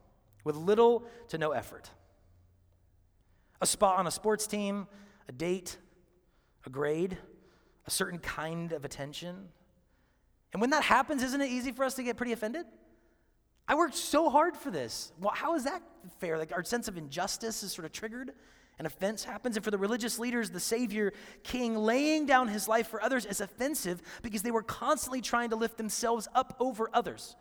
with 0.43 0.55
little 0.55 1.03
to 1.29 1.37
no 1.37 1.51
effort 1.51 1.89
a 3.61 3.65
spot 3.65 3.97
on 3.97 4.05
a 4.05 4.11
sports 4.11 4.47
team, 4.47 4.85
a 5.27 5.31
date, 5.31 5.77
a 6.65 6.69
grade, 6.69 7.17
a 7.87 7.89
certain 7.89 8.19
kind 8.19 8.73
of 8.73 8.85
attention. 8.85 9.47
And 10.53 10.61
when 10.61 10.69
that 10.71 10.83
happens, 10.83 11.23
isn't 11.23 11.41
it 11.41 11.49
easy 11.49 11.71
for 11.71 11.83
us 11.83 11.95
to 11.95 12.03
get 12.03 12.17
pretty 12.17 12.33
offended? 12.33 12.65
I 13.67 13.75
worked 13.75 13.95
so 13.95 14.29
hard 14.29 14.55
for 14.55 14.69
this. 14.69 15.11
Well, 15.19 15.33
how 15.33 15.55
is 15.55 15.63
that 15.63 15.81
fair? 16.19 16.37
Like 16.37 16.51
our 16.51 16.63
sense 16.63 16.87
of 16.87 16.97
injustice 16.97 17.63
is 17.63 17.71
sort 17.71 17.85
of 17.85 17.91
triggered. 17.91 18.33
An 18.77 18.85
offense 18.85 19.23
happens. 19.23 19.55
And 19.55 19.63
for 19.63 19.71
the 19.71 19.77
religious 19.77 20.19
leaders, 20.19 20.49
the 20.49 20.59
Savior 20.59 21.13
King 21.43 21.77
laying 21.77 22.25
down 22.25 22.47
his 22.49 22.67
life 22.67 22.87
for 22.87 23.01
others 23.01 23.25
is 23.25 23.39
offensive 23.39 24.01
because 24.21 24.41
they 24.41 24.51
were 24.51 24.63
constantly 24.63 25.21
trying 25.21 25.49
to 25.51 25.55
lift 25.55 25.77
themselves 25.77 26.27
up 26.35 26.55
over 26.59 26.89
others. 26.93 27.35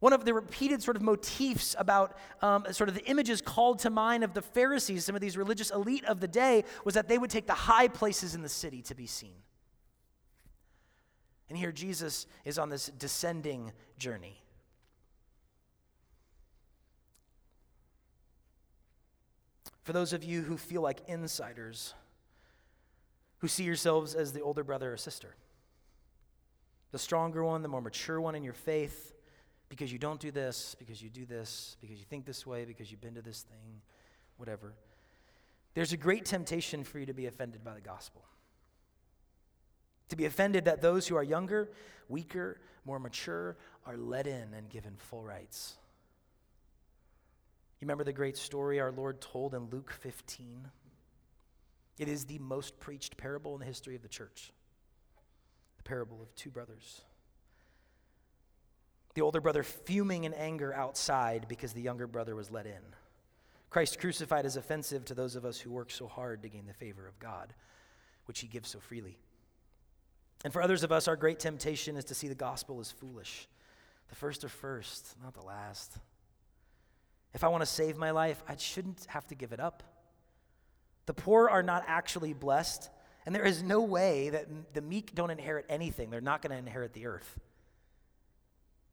One 0.00 0.14
of 0.14 0.24
the 0.24 0.32
repeated 0.32 0.82
sort 0.82 0.96
of 0.96 1.02
motifs 1.02 1.76
about 1.78 2.16
um, 2.40 2.64
sort 2.72 2.88
of 2.88 2.94
the 2.94 3.04
images 3.04 3.42
called 3.42 3.80
to 3.80 3.90
mind 3.90 4.24
of 4.24 4.32
the 4.32 4.42
Pharisees, 4.42 5.04
some 5.04 5.14
of 5.14 5.20
these 5.20 5.36
religious 5.36 5.70
elite 5.70 6.04
of 6.06 6.20
the 6.20 6.28
day, 6.28 6.64
was 6.84 6.94
that 6.94 7.06
they 7.06 7.18
would 7.18 7.30
take 7.30 7.46
the 7.46 7.52
high 7.52 7.88
places 7.88 8.34
in 8.34 8.42
the 8.42 8.48
city 8.48 8.80
to 8.82 8.94
be 8.94 9.06
seen. 9.06 9.36
And 11.50 11.58
here 11.58 11.72
Jesus 11.72 12.26
is 12.44 12.58
on 12.58 12.70
this 12.70 12.86
descending 12.86 13.72
journey. 13.98 14.40
For 19.90 19.94
those 19.94 20.12
of 20.12 20.22
you 20.22 20.42
who 20.42 20.56
feel 20.56 20.82
like 20.82 21.00
insiders, 21.08 21.94
who 23.38 23.48
see 23.48 23.64
yourselves 23.64 24.14
as 24.14 24.32
the 24.32 24.40
older 24.40 24.62
brother 24.62 24.92
or 24.92 24.96
sister, 24.96 25.34
the 26.92 26.98
stronger 27.00 27.42
one, 27.42 27.62
the 27.62 27.68
more 27.68 27.80
mature 27.80 28.20
one 28.20 28.36
in 28.36 28.44
your 28.44 28.52
faith, 28.52 29.12
because 29.68 29.92
you 29.92 29.98
don't 29.98 30.20
do 30.20 30.30
this, 30.30 30.76
because 30.78 31.02
you 31.02 31.10
do 31.10 31.26
this, 31.26 31.76
because 31.80 31.98
you 31.98 32.04
think 32.08 32.24
this 32.24 32.46
way, 32.46 32.64
because 32.64 32.92
you've 32.92 33.00
been 33.00 33.16
to 33.16 33.20
this 33.20 33.42
thing, 33.42 33.82
whatever. 34.36 34.74
There's 35.74 35.92
a 35.92 35.96
great 35.96 36.24
temptation 36.24 36.84
for 36.84 37.00
you 37.00 37.06
to 37.06 37.12
be 37.12 37.26
offended 37.26 37.64
by 37.64 37.74
the 37.74 37.80
gospel. 37.80 38.22
To 40.10 40.14
be 40.14 40.24
offended 40.24 40.66
that 40.66 40.82
those 40.82 41.08
who 41.08 41.16
are 41.16 41.24
younger, 41.24 41.68
weaker, 42.08 42.60
more 42.84 43.00
mature 43.00 43.56
are 43.84 43.96
let 43.96 44.28
in 44.28 44.54
and 44.54 44.68
given 44.70 44.94
full 44.98 45.24
rights. 45.24 45.78
You 47.80 47.86
remember 47.86 48.04
the 48.04 48.12
great 48.12 48.36
story 48.36 48.78
our 48.78 48.92
Lord 48.92 49.22
told 49.22 49.54
in 49.54 49.70
Luke 49.70 49.90
15? 49.90 50.68
It 51.98 52.08
is 52.08 52.26
the 52.26 52.38
most 52.38 52.78
preached 52.78 53.16
parable 53.16 53.54
in 53.54 53.60
the 53.60 53.66
history 53.66 53.96
of 53.96 54.02
the 54.02 54.08
church 54.08 54.52
the 55.78 55.82
parable 55.82 56.20
of 56.20 56.34
two 56.34 56.50
brothers. 56.50 57.00
The 59.14 59.22
older 59.22 59.40
brother 59.40 59.62
fuming 59.62 60.24
in 60.24 60.34
anger 60.34 60.74
outside 60.74 61.46
because 61.48 61.72
the 61.72 61.80
younger 61.80 62.06
brother 62.06 62.36
was 62.36 62.50
let 62.50 62.66
in. 62.66 62.82
Christ 63.70 63.98
crucified 63.98 64.44
is 64.44 64.56
offensive 64.56 65.06
to 65.06 65.14
those 65.14 65.36
of 65.36 65.46
us 65.46 65.58
who 65.58 65.70
work 65.70 65.90
so 65.90 66.06
hard 66.06 66.42
to 66.42 66.50
gain 66.50 66.66
the 66.66 66.74
favor 66.74 67.06
of 67.06 67.18
God, 67.18 67.54
which 68.26 68.40
he 68.40 68.46
gives 68.46 68.68
so 68.68 68.78
freely. 68.78 69.16
And 70.44 70.52
for 70.52 70.60
others 70.60 70.82
of 70.82 70.92
us, 70.92 71.08
our 71.08 71.16
great 71.16 71.38
temptation 71.38 71.96
is 71.96 72.04
to 72.06 72.14
see 72.14 72.28
the 72.28 72.34
gospel 72.34 72.78
as 72.78 72.90
foolish. 72.90 73.48
The 74.10 74.16
first 74.16 74.44
are 74.44 74.48
first, 74.50 75.16
not 75.22 75.32
the 75.32 75.46
last. 75.46 75.98
If 77.32 77.44
I 77.44 77.48
want 77.48 77.62
to 77.62 77.66
save 77.66 77.96
my 77.96 78.10
life, 78.10 78.42
I 78.48 78.56
shouldn't 78.56 79.06
have 79.08 79.26
to 79.28 79.34
give 79.34 79.52
it 79.52 79.60
up. 79.60 79.82
The 81.06 81.14
poor 81.14 81.48
are 81.48 81.62
not 81.62 81.84
actually 81.86 82.32
blessed, 82.32 82.90
and 83.26 83.34
there 83.34 83.44
is 83.44 83.62
no 83.62 83.80
way 83.80 84.30
that 84.30 84.74
the 84.74 84.80
meek 84.80 85.14
don't 85.14 85.30
inherit 85.30 85.66
anything. 85.68 86.10
They're 86.10 86.20
not 86.20 86.42
going 86.42 86.52
to 86.52 86.58
inherit 86.58 86.92
the 86.92 87.06
earth. 87.06 87.38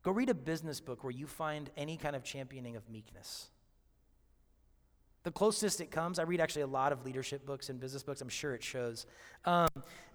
Go 0.04 0.12
read 0.12 0.30
a 0.30 0.34
business 0.34 0.80
book 0.80 1.04
where 1.04 1.12
you 1.12 1.28
find 1.28 1.70
any 1.76 1.98
kind 1.98 2.16
of 2.16 2.24
championing 2.24 2.76
of 2.76 2.90
meekness. 2.90 3.50
The 5.24 5.32
closest 5.32 5.82
it 5.82 5.92
comes, 5.92 6.20
I 6.20 6.24
read 6.24 6.40
actually 6.40 6.62
a 6.62 6.68
lot 6.68 6.94
of 6.94 7.04
leadership 7.04 7.46
books 7.46 7.68
and 7.68 7.80
business 7.80 8.04
books. 8.04 8.22
I'm 8.22 8.30
sure 8.30 8.54
it 8.54 8.64
shows. 8.64 9.06
Um, 9.44 9.68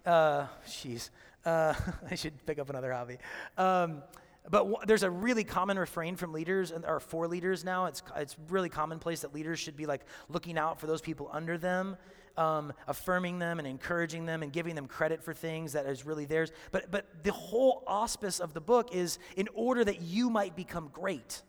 uh, 0.05 0.47
jeez, 0.65 1.11
uh, 1.45 1.75
I 2.09 2.15
should 2.15 2.43
pick 2.45 2.57
up 2.57 2.69
another 2.71 2.91
hobby. 2.91 3.17
Um, 3.57 4.01
but 4.49 4.59
w- 4.59 4.77
there's 4.85 5.03
a 5.03 5.09
really 5.09 5.43
common 5.43 5.79
refrain 5.79 6.15
from 6.15 6.33
leaders, 6.33 6.71
and, 6.71 6.85
or 6.85 6.99
for 6.99 7.27
leaders 7.27 7.63
now. 7.63 7.85
It's, 7.85 8.03
it's 8.15 8.35
really 8.49 8.69
commonplace 8.69 9.21
that 9.21 9.33
leaders 9.33 9.59
should 9.59 9.77
be 9.77 9.85
like 9.85 10.01
looking 10.29 10.57
out 10.57 10.79
for 10.79 10.87
those 10.87 11.01
people 11.01 11.29
under 11.31 11.57
them, 11.57 11.97
um, 12.37 12.73
affirming 12.87 13.39
them 13.39 13.59
and 13.59 13.67
encouraging 13.67 14.25
them 14.25 14.43
and 14.43 14.51
giving 14.51 14.75
them 14.75 14.87
credit 14.87 15.23
for 15.23 15.33
things 15.33 15.73
that 15.73 15.85
is 15.85 16.05
really 16.05 16.25
theirs. 16.25 16.51
But, 16.71 16.91
but 16.91 17.23
the 17.23 17.31
whole 17.31 17.83
auspice 17.87 18.39
of 18.39 18.53
the 18.53 18.61
book 18.61 18.93
is 18.93 19.19
in 19.35 19.47
order 19.53 19.83
that 19.83 20.01
you 20.01 20.29
might 20.29 20.55
become 20.55 20.89
great. 20.91 21.41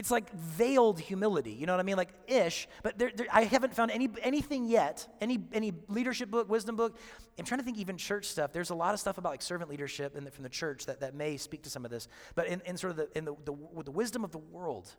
It's 0.00 0.10
like 0.10 0.32
veiled 0.32 0.98
humility, 0.98 1.52
you 1.52 1.66
know 1.66 1.74
what 1.74 1.80
I 1.80 1.82
mean? 1.82 1.98
Like 1.98 2.08
ish, 2.26 2.66
but 2.82 2.96
there, 2.98 3.12
there, 3.14 3.26
I 3.30 3.44
haven't 3.44 3.74
found 3.74 3.90
any 3.90 4.08
anything 4.22 4.64
yet, 4.64 5.06
any 5.20 5.38
any 5.52 5.74
leadership 5.88 6.30
book, 6.30 6.48
wisdom 6.48 6.74
book. 6.74 6.96
I'm 7.38 7.44
trying 7.44 7.58
to 7.58 7.64
think 7.66 7.76
even 7.76 7.98
church 7.98 8.24
stuff. 8.24 8.50
There's 8.50 8.70
a 8.70 8.74
lot 8.74 8.94
of 8.94 9.00
stuff 9.00 9.18
about 9.18 9.28
like 9.28 9.42
servant 9.42 9.68
leadership 9.68 10.14
the, 10.14 10.30
from 10.30 10.42
the 10.42 10.48
church 10.48 10.86
that, 10.86 11.00
that 11.00 11.14
may 11.14 11.36
speak 11.36 11.64
to 11.64 11.70
some 11.70 11.84
of 11.84 11.90
this. 11.90 12.08
But 12.34 12.46
in, 12.46 12.62
in 12.64 12.78
sort 12.78 12.92
of 12.92 12.96
the 12.96 13.08
in 13.14 13.26
the, 13.26 13.34
the, 13.44 13.54
the 13.84 13.90
wisdom 13.90 14.24
of 14.24 14.32
the 14.32 14.38
world, 14.38 14.90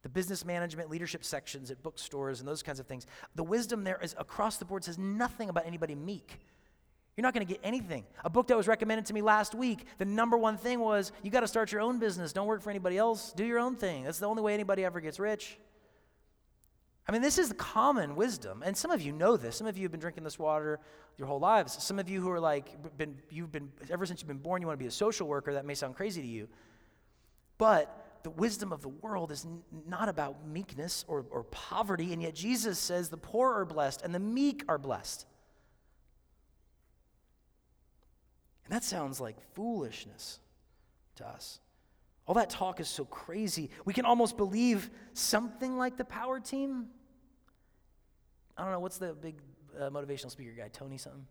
the 0.00 0.08
business 0.08 0.42
management 0.42 0.88
leadership 0.88 1.22
sections 1.22 1.70
at 1.70 1.82
bookstores 1.82 2.40
and 2.40 2.48
those 2.48 2.62
kinds 2.62 2.80
of 2.80 2.86
things, 2.86 3.06
the 3.34 3.44
wisdom 3.44 3.84
there 3.84 4.00
is 4.02 4.14
across 4.16 4.56
the 4.56 4.64
board 4.64 4.84
says 4.84 4.96
nothing 4.96 5.50
about 5.50 5.66
anybody 5.66 5.94
meek. 5.94 6.40
You're 7.22 7.28
not 7.28 7.34
going 7.34 7.46
to 7.46 7.52
get 7.52 7.60
anything. 7.62 8.04
A 8.24 8.30
book 8.30 8.48
that 8.48 8.56
was 8.56 8.66
recommended 8.66 9.06
to 9.06 9.14
me 9.14 9.22
last 9.22 9.54
week, 9.54 9.86
the 9.98 10.04
number 10.04 10.36
one 10.36 10.56
thing 10.56 10.80
was 10.80 11.12
you 11.22 11.30
got 11.30 11.42
to 11.42 11.46
start 11.46 11.70
your 11.70 11.80
own 11.80 12.00
business. 12.00 12.32
Don't 12.32 12.48
work 12.48 12.62
for 12.62 12.70
anybody 12.70 12.98
else. 12.98 13.32
Do 13.32 13.44
your 13.44 13.60
own 13.60 13.76
thing. 13.76 14.02
That's 14.02 14.18
the 14.18 14.26
only 14.26 14.42
way 14.42 14.54
anybody 14.54 14.84
ever 14.84 15.00
gets 15.00 15.20
rich. 15.20 15.56
I 17.06 17.12
mean, 17.12 17.22
this 17.22 17.38
is 17.38 17.54
common 17.56 18.16
wisdom. 18.16 18.64
And 18.66 18.76
some 18.76 18.90
of 18.90 19.02
you 19.02 19.12
know 19.12 19.36
this. 19.36 19.54
Some 19.54 19.68
of 19.68 19.76
you 19.76 19.84
have 19.84 19.92
been 19.92 20.00
drinking 20.00 20.24
this 20.24 20.36
water 20.36 20.80
your 21.16 21.28
whole 21.28 21.38
lives. 21.38 21.80
Some 21.80 22.00
of 22.00 22.08
you 22.08 22.20
who 22.20 22.28
are 22.28 22.40
like, 22.40 22.98
been, 22.98 23.14
you've 23.30 23.52
been, 23.52 23.70
ever 23.88 24.04
since 24.04 24.20
you've 24.20 24.26
been 24.26 24.38
born, 24.38 24.60
you 24.60 24.66
want 24.66 24.76
to 24.76 24.82
be 24.82 24.88
a 24.88 24.90
social 24.90 25.28
worker. 25.28 25.52
That 25.52 25.64
may 25.64 25.74
sound 25.74 25.94
crazy 25.94 26.22
to 26.22 26.28
you. 26.28 26.48
But 27.56 28.18
the 28.24 28.30
wisdom 28.30 28.72
of 28.72 28.82
the 28.82 28.88
world 28.88 29.30
is 29.30 29.44
n- 29.44 29.62
not 29.86 30.08
about 30.08 30.44
meekness 30.44 31.04
or, 31.06 31.24
or 31.30 31.44
poverty. 31.44 32.12
And 32.12 32.20
yet 32.20 32.34
Jesus 32.34 32.80
says 32.80 33.10
the 33.10 33.16
poor 33.16 33.54
are 33.54 33.64
blessed 33.64 34.02
and 34.02 34.12
the 34.12 34.18
meek 34.18 34.64
are 34.66 34.78
blessed. 34.78 35.26
And 38.64 38.72
that 38.72 38.84
sounds 38.84 39.20
like 39.20 39.36
foolishness 39.54 40.38
to 41.16 41.26
us. 41.26 41.60
All 42.26 42.34
that 42.34 42.50
talk 42.50 42.80
is 42.80 42.88
so 42.88 43.04
crazy. 43.04 43.70
We 43.84 43.92
can 43.92 44.04
almost 44.04 44.36
believe 44.36 44.90
something 45.12 45.76
like 45.76 45.96
the 45.96 46.04
power 46.04 46.38
team. 46.38 46.86
I 48.56 48.62
don't 48.62 48.72
know, 48.72 48.80
what's 48.80 48.98
the 48.98 49.12
big 49.14 49.36
uh, 49.78 49.90
motivational 49.90 50.30
speaker 50.30 50.52
guy? 50.56 50.68
Tony 50.68 50.98
something? 50.98 51.26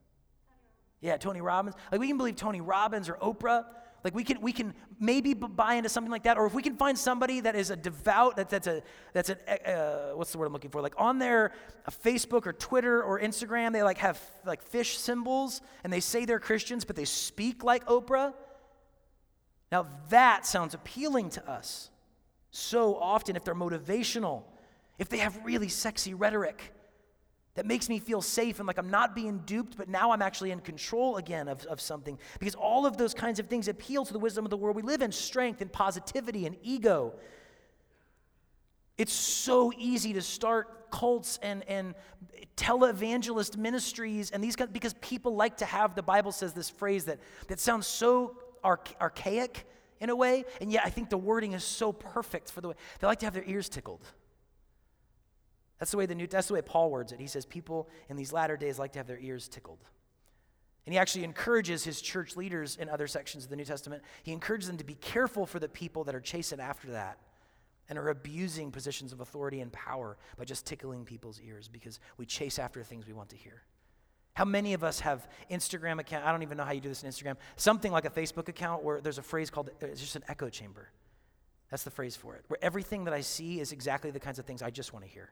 Yeah, 0.99 1.17
Tony 1.17 1.41
Robbins. 1.41 1.75
Like 1.91 2.01
we 2.01 2.07
can 2.07 2.17
believe 2.17 2.35
Tony 2.35 2.61
Robbins 2.61 3.09
or 3.09 3.15
Oprah. 3.15 3.65
Like 4.03 4.15
we 4.15 4.23
can 4.23 4.41
we 4.41 4.51
can 4.51 4.73
maybe 4.99 5.33
buy 5.33 5.75
into 5.75 5.89
something 5.89 6.11
like 6.11 6.23
that, 6.23 6.37
or 6.37 6.45
if 6.47 6.53
we 6.53 6.63
can 6.63 6.75
find 6.75 6.97
somebody 6.97 7.39
that 7.41 7.55
is 7.55 7.69
a 7.69 7.75
devout 7.75 8.37
that, 8.37 8.49
that's 8.49 8.67
a 8.67 8.81
that's 9.13 9.29
a 9.29 10.11
uh, 10.11 10.15
what's 10.15 10.31
the 10.31 10.39
word 10.39 10.47
I'm 10.47 10.53
looking 10.53 10.71
for? 10.71 10.81
Like 10.81 10.95
on 10.97 11.19
their 11.19 11.51
uh, 11.85 11.91
Facebook 11.91 12.47
or 12.47 12.53
Twitter 12.53 13.03
or 13.03 13.19
Instagram, 13.19 13.73
they 13.73 13.83
like 13.83 13.99
have 13.99 14.19
like 14.45 14.63
fish 14.63 14.97
symbols 14.97 15.61
and 15.83 15.93
they 15.93 15.99
say 15.99 16.25
they're 16.25 16.39
Christians, 16.39 16.83
but 16.83 16.95
they 16.95 17.05
speak 17.05 17.63
like 17.63 17.85
Oprah. 17.85 18.33
Now 19.71 19.87
that 20.09 20.45
sounds 20.45 20.73
appealing 20.73 21.29
to 21.31 21.49
us. 21.49 21.91
So 22.49 22.95
often, 22.95 23.35
if 23.35 23.43
they're 23.43 23.55
motivational, 23.55 24.43
if 24.97 25.09
they 25.09 25.17
have 25.17 25.45
really 25.45 25.69
sexy 25.69 26.13
rhetoric, 26.13 26.73
that 27.55 27.65
makes 27.65 27.89
me 27.89 27.99
feel 27.99 28.21
safe 28.21 28.59
and 28.59 28.67
like 28.67 28.77
I'm 28.77 28.89
not 28.89 29.13
being 29.13 29.39
duped, 29.39 29.77
but 29.77 29.89
now 29.89 30.11
I'm 30.11 30.21
actually 30.21 30.51
in 30.51 30.59
control 30.59 31.17
again 31.17 31.47
of, 31.47 31.65
of 31.65 31.81
something. 31.81 32.17
Because 32.39 32.55
all 32.55 32.85
of 32.85 32.97
those 32.97 33.13
kinds 33.13 33.39
of 33.39 33.47
things 33.47 33.67
appeal 33.67 34.05
to 34.05 34.13
the 34.13 34.19
wisdom 34.19 34.45
of 34.45 34.51
the 34.51 34.57
world 34.57 34.75
we 34.75 34.81
live 34.81 35.01
in 35.01 35.11
strength 35.11 35.61
and 35.61 35.71
positivity 35.71 36.45
and 36.45 36.55
ego. 36.63 37.13
It's 38.97 39.13
so 39.13 39.73
easy 39.77 40.13
to 40.13 40.21
start 40.21 40.91
cults 40.91 41.39
and, 41.41 41.67
and 41.67 41.95
televangelist 42.55 43.57
ministries 43.57 44.31
and 44.31 44.43
these 44.43 44.55
kinds 44.55 44.71
because 44.71 44.93
people 44.95 45.35
like 45.35 45.57
to 45.57 45.65
have, 45.65 45.95
the 45.95 46.03
Bible 46.03 46.31
says 46.31 46.53
this 46.53 46.69
phrase 46.69 47.05
that, 47.05 47.19
that 47.47 47.59
sounds 47.59 47.87
so 47.87 48.37
arch- 48.63 48.93
archaic 49.01 49.65
in 49.99 50.09
a 50.09 50.15
way, 50.15 50.45
and 50.59 50.71
yet 50.71 50.83
I 50.85 50.89
think 50.89 51.09
the 51.09 51.17
wording 51.17 51.53
is 51.53 51.63
so 51.63 51.91
perfect 51.91 52.51
for 52.51 52.61
the 52.61 52.69
way 52.69 52.75
they 52.99 53.07
like 53.07 53.19
to 53.19 53.25
have 53.25 53.33
their 53.33 53.45
ears 53.45 53.69
tickled. 53.69 54.01
That's 55.81 55.89
the 55.89 55.97
way 55.97 56.05
the 56.05 56.13
new 56.13 56.27
that's 56.27 56.47
the 56.47 56.53
way 56.53 56.61
Paul 56.61 56.91
words 56.91 57.11
it. 57.11 57.19
He 57.19 57.25
says 57.25 57.43
people 57.43 57.89
in 58.07 58.15
these 58.15 58.31
latter 58.31 58.55
days 58.55 58.77
like 58.77 58.91
to 58.91 58.99
have 58.99 59.07
their 59.07 59.17
ears 59.17 59.47
tickled. 59.47 59.79
And 60.85 60.93
he 60.93 60.99
actually 60.99 61.23
encourages 61.23 61.83
his 61.83 62.03
church 62.03 62.37
leaders 62.37 62.75
in 62.75 62.87
other 62.87 63.07
sections 63.07 63.45
of 63.45 63.49
the 63.49 63.55
New 63.55 63.65
Testament. 63.65 64.03
He 64.21 64.31
encourages 64.31 64.67
them 64.67 64.77
to 64.77 64.83
be 64.83 64.93
careful 64.93 65.47
for 65.47 65.57
the 65.57 65.67
people 65.67 66.03
that 66.03 66.13
are 66.13 66.19
chasing 66.19 66.59
after 66.59 66.91
that 66.91 67.17
and 67.89 67.97
are 67.97 68.09
abusing 68.09 68.69
positions 68.69 69.11
of 69.11 69.21
authority 69.21 69.59
and 69.59 69.73
power 69.73 70.17
by 70.37 70.45
just 70.45 70.67
tickling 70.67 71.03
people's 71.03 71.41
ears 71.41 71.67
because 71.67 71.99
we 72.15 72.27
chase 72.27 72.59
after 72.59 72.83
things 72.83 73.07
we 73.07 73.13
want 73.13 73.29
to 73.29 73.35
hear. 73.35 73.63
How 74.35 74.45
many 74.45 74.75
of 74.75 74.83
us 74.83 74.99
have 74.99 75.27
Instagram 75.49 75.99
account? 75.99 76.27
I 76.27 76.31
don't 76.31 76.43
even 76.43 76.59
know 76.59 76.63
how 76.63 76.73
you 76.73 76.81
do 76.81 76.89
this 76.89 77.01
in 77.01 77.09
Instagram. 77.09 77.37
Something 77.55 77.91
like 77.91 78.05
a 78.05 78.11
Facebook 78.11 78.49
account 78.49 78.83
where 78.83 79.01
there's 79.01 79.17
a 79.17 79.23
phrase 79.23 79.49
called 79.49 79.71
it's 79.81 79.99
just 79.99 80.15
an 80.15 80.23
echo 80.27 80.47
chamber. 80.47 80.89
That's 81.71 81.83
the 81.83 81.89
phrase 81.89 82.15
for 82.15 82.35
it. 82.35 82.45
Where 82.49 82.63
everything 82.63 83.05
that 83.05 83.15
I 83.15 83.21
see 83.21 83.59
is 83.59 83.71
exactly 83.71 84.11
the 84.11 84.19
kinds 84.19 84.37
of 84.37 84.45
things 84.45 84.61
I 84.61 84.69
just 84.69 84.93
want 84.93 85.05
to 85.05 85.11
hear. 85.11 85.31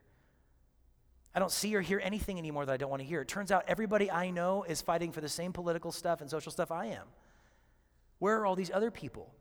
I 1.34 1.38
don't 1.38 1.52
see 1.52 1.74
or 1.76 1.80
hear 1.80 2.00
anything 2.02 2.38
anymore 2.38 2.66
that 2.66 2.72
I 2.72 2.76
don't 2.76 2.90
want 2.90 3.02
to 3.02 3.08
hear. 3.08 3.20
It 3.20 3.28
turns 3.28 3.52
out 3.52 3.64
everybody 3.68 4.10
I 4.10 4.30
know 4.30 4.64
is 4.64 4.82
fighting 4.82 5.12
for 5.12 5.20
the 5.20 5.28
same 5.28 5.52
political 5.52 5.92
stuff 5.92 6.20
and 6.20 6.28
social 6.28 6.50
stuff 6.50 6.72
I 6.72 6.86
am. 6.86 7.06
Where 8.18 8.38
are 8.38 8.46
all 8.46 8.56
these 8.56 8.70
other 8.72 8.90
people? 8.90 9.32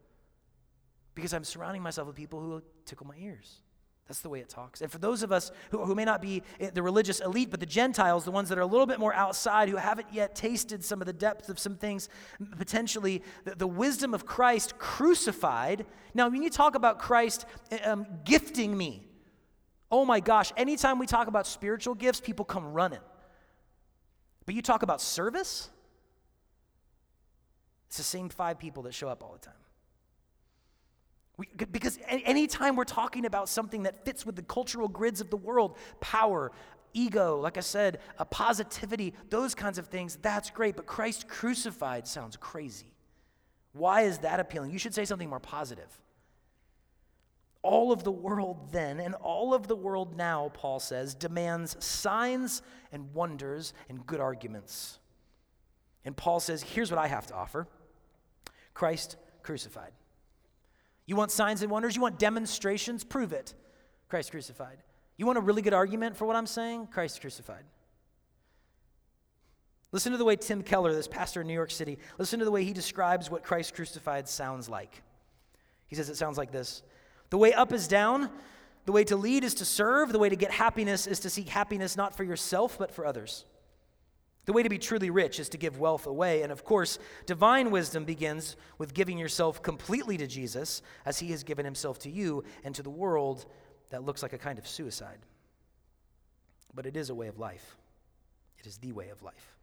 Because 1.15 1.33
I'm 1.33 1.43
surrounding 1.43 1.81
myself 1.81 2.07
with 2.07 2.15
people 2.15 2.39
who 2.39 2.61
tickle 2.85 3.07
my 3.07 3.15
ears. 3.17 3.61
That's 4.07 4.21
the 4.21 4.29
way 4.29 4.39
it 4.39 4.49
talks. 4.49 4.81
And 4.81 4.91
for 4.91 4.97
those 4.97 5.21
of 5.21 5.31
us 5.31 5.51
who, 5.69 5.85
who 5.85 5.93
may 5.93 6.05
not 6.05 6.19
be 6.19 6.41
the 6.73 6.81
religious 6.81 7.19
elite, 7.19 7.51
but 7.51 7.59
the 7.59 7.65
Gentiles, 7.67 8.25
the 8.25 8.31
ones 8.31 8.49
that 8.49 8.57
are 8.57 8.61
a 8.61 8.65
little 8.65 8.87
bit 8.87 8.99
more 8.99 9.13
outside, 9.13 9.69
who 9.69 9.75
haven't 9.75 10.07
yet 10.11 10.33
tasted 10.35 10.83
some 10.83 10.99
of 10.99 11.05
the 11.05 11.13
depths 11.13 11.47
of 11.47 11.59
some 11.59 11.75
things, 11.75 12.09
potentially 12.57 13.21
the, 13.43 13.55
the 13.55 13.67
wisdom 13.67 14.15
of 14.15 14.25
Christ 14.25 14.79
crucified. 14.79 15.85
Now, 16.15 16.27
when 16.27 16.41
you 16.41 16.49
talk 16.49 16.73
about 16.73 16.97
Christ 16.97 17.45
um, 17.83 18.07
gifting 18.25 18.75
me, 18.75 19.08
oh 19.91 20.05
my 20.05 20.19
gosh, 20.19 20.51
anytime 20.57 20.99
we 20.99 21.05
talk 21.05 21.27
about 21.27 21.47
spiritual 21.47 21.95
gifts, 21.95 22.19
people 22.19 22.45
come 22.45 22.73
running. 22.73 22.99
But 24.45 24.55
you 24.55 24.61
talk 24.61 24.83
about 24.83 25.01
service, 25.01 25.69
it's 27.87 27.97
the 27.97 28.03
same 28.03 28.29
five 28.29 28.59
people 28.59 28.83
that 28.83 28.93
show 28.93 29.07
up 29.09 29.23
all 29.23 29.33
the 29.33 29.39
time. 29.39 29.53
We, 31.37 31.47
because 31.71 31.97
anytime 32.09 32.75
we're 32.75 32.83
talking 32.83 33.25
about 33.25 33.47
something 33.47 33.83
that 33.83 34.03
fits 34.03 34.25
with 34.25 34.35
the 34.35 34.41
cultural 34.41 34.87
grids 34.87 35.21
of 35.21 35.29
the 35.29 35.37
world, 35.37 35.77
power, 36.01 36.51
ego, 36.93 37.39
like 37.39 37.57
I 37.57 37.61
said, 37.61 37.99
a 38.17 38.25
positivity, 38.25 39.13
those 39.29 39.55
kinds 39.55 39.77
of 39.77 39.87
things, 39.87 40.17
that's 40.21 40.49
great. 40.49 40.75
But 40.75 40.85
Christ 40.85 41.27
crucified 41.27 42.07
sounds 42.07 42.35
crazy. 42.35 42.93
Why 43.73 44.01
is 44.01 44.19
that 44.19 44.39
appealing? 44.39 44.71
You 44.71 44.79
should 44.79 44.93
say 44.93 45.05
something 45.05 45.29
more 45.29 45.39
positive. 45.39 45.87
All 47.61 47.91
of 47.91 48.03
the 48.03 48.11
world 48.11 48.71
then, 48.71 48.99
and 48.99 49.15
all 49.15 49.53
of 49.53 49.67
the 49.67 49.75
world 49.75 50.15
now, 50.15 50.49
Paul 50.53 50.79
says, 50.79 51.13
demands 51.13 51.83
signs 51.83 52.61
and 52.91 53.13
wonders 53.13 53.73
and 53.89 54.05
good 54.05 54.21
arguments. 54.21 54.99
And 56.05 56.15
Paul 56.15 56.39
says, 56.39 56.63
here's 56.63 56.89
what 56.89 56.99
I 56.99 57.07
have 57.07 57.27
to 57.27 57.35
offer 57.35 57.67
Christ 58.73 59.17
crucified. 59.43 59.91
You 61.05 61.15
want 61.15 61.31
signs 61.31 61.61
and 61.61 61.71
wonders? 61.71 61.95
You 61.95 62.01
want 62.01 62.17
demonstrations? 62.19 63.03
Prove 63.03 63.33
it. 63.33 63.53
Christ 64.07 64.31
crucified. 64.31 64.77
You 65.17 65.25
want 65.25 65.37
a 65.37 65.41
really 65.41 65.61
good 65.61 65.73
argument 65.73 66.15
for 66.15 66.25
what 66.25 66.35
I'm 66.35 66.47
saying? 66.47 66.87
Christ 66.87 67.19
crucified. 67.19 67.65
Listen 69.91 70.11
to 70.11 70.17
the 70.17 70.25
way 70.25 70.35
Tim 70.35 70.61
Keller, 70.61 70.93
this 70.93 71.07
pastor 71.07 71.41
in 71.41 71.47
New 71.47 71.53
York 71.53 71.71
City, 71.71 71.97
listen 72.17 72.39
to 72.39 72.45
the 72.45 72.51
way 72.51 72.63
he 72.63 72.73
describes 72.73 73.29
what 73.29 73.43
Christ 73.43 73.73
crucified 73.73 74.29
sounds 74.29 74.69
like. 74.69 75.01
He 75.87 75.95
says 75.95 76.09
it 76.09 76.15
sounds 76.15 76.37
like 76.37 76.51
this 76.51 76.83
The 77.29 77.37
way 77.37 77.53
up 77.53 77.71
is 77.71 77.87
down, 77.87 78.29
the 78.85 78.91
way 78.91 79.03
to 79.03 79.15
lead 79.15 79.43
is 79.43 79.53
to 79.55 79.65
serve, 79.65 80.11
the 80.11 80.19
way 80.19 80.29
to 80.29 80.35
get 80.35 80.51
happiness 80.51 81.05
is 81.05 81.19
to 81.21 81.29
seek 81.29 81.49
happiness 81.49 81.95
not 81.95 82.15
for 82.15 82.23
yourself, 82.23 82.77
but 82.77 82.91
for 82.91 83.05
others. 83.05 83.45
The 84.45 84.53
way 84.53 84.63
to 84.63 84.69
be 84.69 84.79
truly 84.79 85.11
rich 85.11 85.39
is 85.39 85.49
to 85.49 85.57
give 85.57 85.79
wealth 85.79 86.07
away. 86.07 86.41
And 86.41 86.51
of 86.51 86.63
course, 86.63 86.97
divine 87.27 87.69
wisdom 87.69 88.03
begins 88.03 88.55
with 88.79 88.95
giving 88.95 89.19
yourself 89.19 89.61
completely 89.61 90.17
to 90.17 90.25
Jesus 90.25 90.81
as 91.05 91.19
he 91.19 91.29
has 91.29 91.43
given 91.43 91.65
himself 91.65 91.99
to 91.99 92.09
you 92.09 92.43
and 92.63 92.73
to 92.73 92.81
the 92.81 92.89
world 92.89 93.45
that 93.91 94.03
looks 94.03 94.23
like 94.23 94.33
a 94.33 94.39
kind 94.39 94.57
of 94.57 94.67
suicide. 94.67 95.19
But 96.73 96.87
it 96.87 96.97
is 96.97 97.11
a 97.11 97.15
way 97.15 97.27
of 97.27 97.37
life, 97.37 97.77
it 98.57 98.65
is 98.65 98.77
the 98.77 98.91
way 98.91 99.09
of 99.09 99.21
life. 99.21 99.55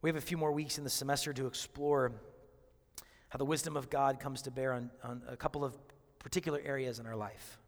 We 0.00 0.08
have 0.08 0.16
a 0.16 0.22
few 0.22 0.38
more 0.38 0.52
weeks 0.52 0.78
in 0.78 0.84
the 0.84 0.90
semester 0.90 1.34
to 1.34 1.46
explore 1.46 2.12
how 3.28 3.36
the 3.36 3.44
wisdom 3.44 3.76
of 3.76 3.90
God 3.90 4.20
comes 4.20 4.42
to 4.42 4.50
bear 4.50 4.72
on, 4.72 4.90
on 5.02 5.22
a 5.28 5.36
couple 5.36 5.64
of 5.64 5.76
particular 6.18 6.60
areas 6.64 6.98
in 6.98 7.06
our 7.06 7.16
life. 7.16 7.58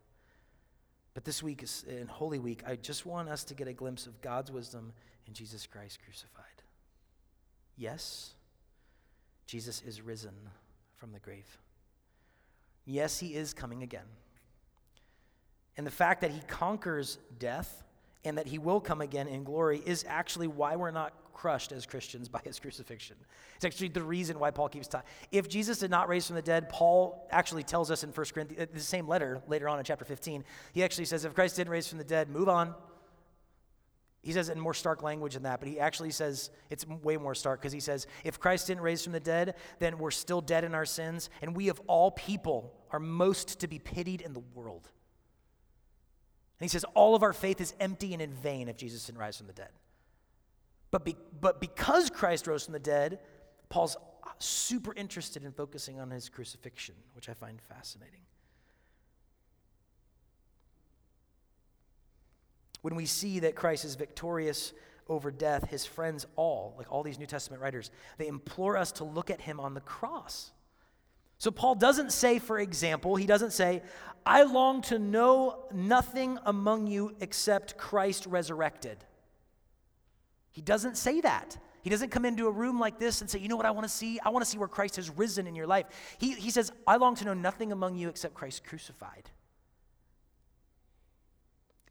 But 1.14 1.25
this 1.25 1.42
week 1.42 1.62
is 1.62 1.85
in 1.88 2.07
Holy 2.07 2.38
Week, 2.38 2.62
I 2.66 2.77
just 2.77 3.05
want 3.05 3.29
us 3.29 3.44
to 3.44 3.55
get 3.55 3.68
a 3.68 3.73
glimpse 3.73 4.07
of 4.07 4.20
God's 4.20 4.51
wisdom 4.51 4.92
in 5.27 5.35
Jesus 5.35 5.66
Christ 5.66 5.99
crucified. 6.05 6.44
Yes, 7.77 8.35
Jesus 9.46 9.83
is 9.87 10.01
risen 10.01 10.35
from 10.96 11.12
the 11.12 11.18
grave. 11.18 11.59
Yes, 12.85 13.18
he 13.18 13.35
is 13.35 13.53
coming 13.53 13.83
again. 13.83 14.07
And 15.77 15.87
the 15.87 15.90
fact 15.90 16.20
that 16.20 16.31
he 16.31 16.40
conquers 16.46 17.18
death 17.38 17.85
and 18.25 18.37
that 18.38 18.46
he 18.46 18.59
will 18.59 18.81
come 18.81 19.01
again 19.01 19.29
in 19.29 19.44
glory 19.44 19.83
is 19.85 20.05
actually 20.09 20.46
why 20.46 20.77
we're 20.77 20.90
not 20.90 21.12
crushed 21.40 21.72
as 21.72 21.87
Christians 21.87 22.29
by 22.29 22.40
his 22.44 22.61
crucifixion. 22.64 23.16
It's 23.57 23.64
actually 23.64 23.88
the 23.88 24.03
reason 24.03 24.38
why 24.38 24.50
Paul 24.50 24.68
keeps 24.68 24.87
talking. 24.87 25.09
If 25.33 25.48
Jesus 25.48 25.79
did 25.79 25.90
not 25.90 26.07
raise 26.07 26.26
from 26.26 26.37
the 26.37 26.42
dead, 26.42 26.68
Paul 26.68 27.26
actually 27.31 27.62
tells 27.62 27.90
us 27.90 28.05
in 28.05 28.11
1 28.11 28.26
Corinthians, 28.35 28.62
uh, 28.62 28.66
the 28.74 28.81
same 28.81 29.09
letter 29.09 29.40
later 29.48 29.66
on 29.66 29.79
in 29.79 29.85
chapter 29.85 30.05
15, 30.05 30.44
he 30.74 30.85
actually 30.85 31.07
says, 31.07 31.24
if 31.24 31.35
Christ 31.35 31.57
didn't 31.57 31.70
raise 31.70 31.88
from 31.88 31.96
the 31.96 32.05
dead, 32.05 32.29
move 32.29 32.50
on. 32.50 32.74
He 34.22 34.33
says 34.33 34.50
it 34.50 34.53
in 34.53 34.61
more 34.61 34.74
stark 34.74 35.03
language 35.03 35.33
than 35.33 35.44
that, 35.44 35.61
but 35.61 35.68
he 35.68 35.81
actually 35.81 36.11
says 36.11 36.50
it's 36.68 36.87
way 36.87 37.16
more 37.16 37.35
stark 37.35 37.62
because 37.62 37.72
he 37.72 37.81
says, 37.81 38.07
if 38.22 38.38
Christ 38.38 38.66
didn't 38.66 38.83
raise 38.83 39.03
from 39.03 39.14
the 39.14 39.20
dead, 39.20 39.55
then 39.79 39.96
we're 39.96 40.11
still 40.11 40.42
dead 40.42 40.62
in 40.62 40.74
our 40.74 40.85
sins, 40.85 41.31
and 41.40 41.57
we 41.57 41.70
of 41.70 41.81
all 41.87 42.11
people 42.11 42.74
are 42.90 43.00
most 43.00 43.61
to 43.61 43.66
be 43.66 43.79
pitied 43.79 44.20
in 44.20 44.35
the 44.35 44.42
world. 44.55 44.90
And 46.59 46.64
he 46.64 46.68
says, 46.68 46.85
all 46.92 47.14
of 47.14 47.22
our 47.22 47.33
faith 47.33 47.62
is 47.62 47.72
empty 47.81 48.12
and 48.12 48.20
in 48.20 48.35
vain 48.35 48.68
if 48.68 48.76
Jesus 48.76 49.07
didn't 49.07 49.20
rise 49.20 49.38
from 49.38 49.46
the 49.46 49.55
dead. 49.55 49.70
But, 50.90 51.05
be, 51.05 51.16
but 51.40 51.61
because 51.61 52.11
Christ 52.11 52.46
rose 52.46 52.64
from 52.64 52.72
the 52.72 52.79
dead, 52.79 53.20
Paul's 53.68 53.96
super 54.38 54.94
interested 54.94 55.44
in 55.44 55.53
focusing 55.53 56.00
on 56.00 56.11
his 56.11 56.29
crucifixion, 56.29 56.94
which 57.14 57.29
I 57.29 57.35
find 57.35 57.61
fascinating. 57.61 58.20
When 62.83 62.94
we 62.94 63.07
see 63.07 63.40
that 63.40 63.55
Christ 63.55 63.85
is 63.85 63.94
victorious 63.94 64.72
over 65.07 65.31
death, 65.31 65.68
his 65.68 65.85
friends 65.85 66.26
all, 66.37 66.74
like 66.79 66.90
all 66.90 67.03
these 67.03 67.18
New 67.18 67.26
Testament 67.26 67.62
writers, 67.62 67.90
they 68.16 68.26
implore 68.26 68.76
us 68.76 68.92
to 68.92 69.05
look 69.05 69.31
at 69.31 69.40
him 69.40 69.61
on 69.61 69.74
the 69.74 69.81
cross. 69.81 70.53
So 71.38 71.50
Paul 71.50 71.74
doesn't 71.74 72.12
say, 72.12 72.38
for 72.38 72.59
example, 72.59 73.16
he 73.16 73.26
doesn't 73.26 73.53
say, 73.53 73.83
I 74.24 74.42
long 74.44 74.83
to 74.83 74.98
know 74.98 75.64
nothing 75.72 76.38
among 76.44 76.87
you 76.87 77.16
except 77.20 77.76
Christ 77.76 78.26
resurrected. 78.26 79.05
He 80.53 80.61
doesn't 80.61 80.97
say 80.97 81.21
that. 81.21 81.57
He 81.83 81.91
doesn't 81.91 82.11
come 82.11 82.25
into 82.25 82.47
a 82.47 82.51
room 82.51 82.79
like 82.79 82.99
this 82.99 83.21
and 83.21 83.31
say, 83.31 83.39
You 83.39 83.49
know 83.49 83.57
what 83.57 83.67
I 83.67 83.71
want 83.71 83.87
to 83.87 83.93
see? 83.93 84.21
I 84.21 84.29
want 84.31 84.45
to 84.45 84.51
see 84.51 84.59
where 84.59 84.69
Christ 84.69 84.97
has 84.97 85.09
risen 85.11 85.47
in 85.47 85.55
your 85.55 85.67
life. 85.67 85.87
He, 86.19 86.33
he 86.33 86.51
says, 86.51 86.73
I 86.87 86.97
long 86.97 87.15
to 87.17 87.25
know 87.25 87.35
nothing 87.35 87.73
among 87.73 87.97
you 87.97 88.09
except 88.09 88.35
Christ 88.35 88.65
crucified. 88.65 89.31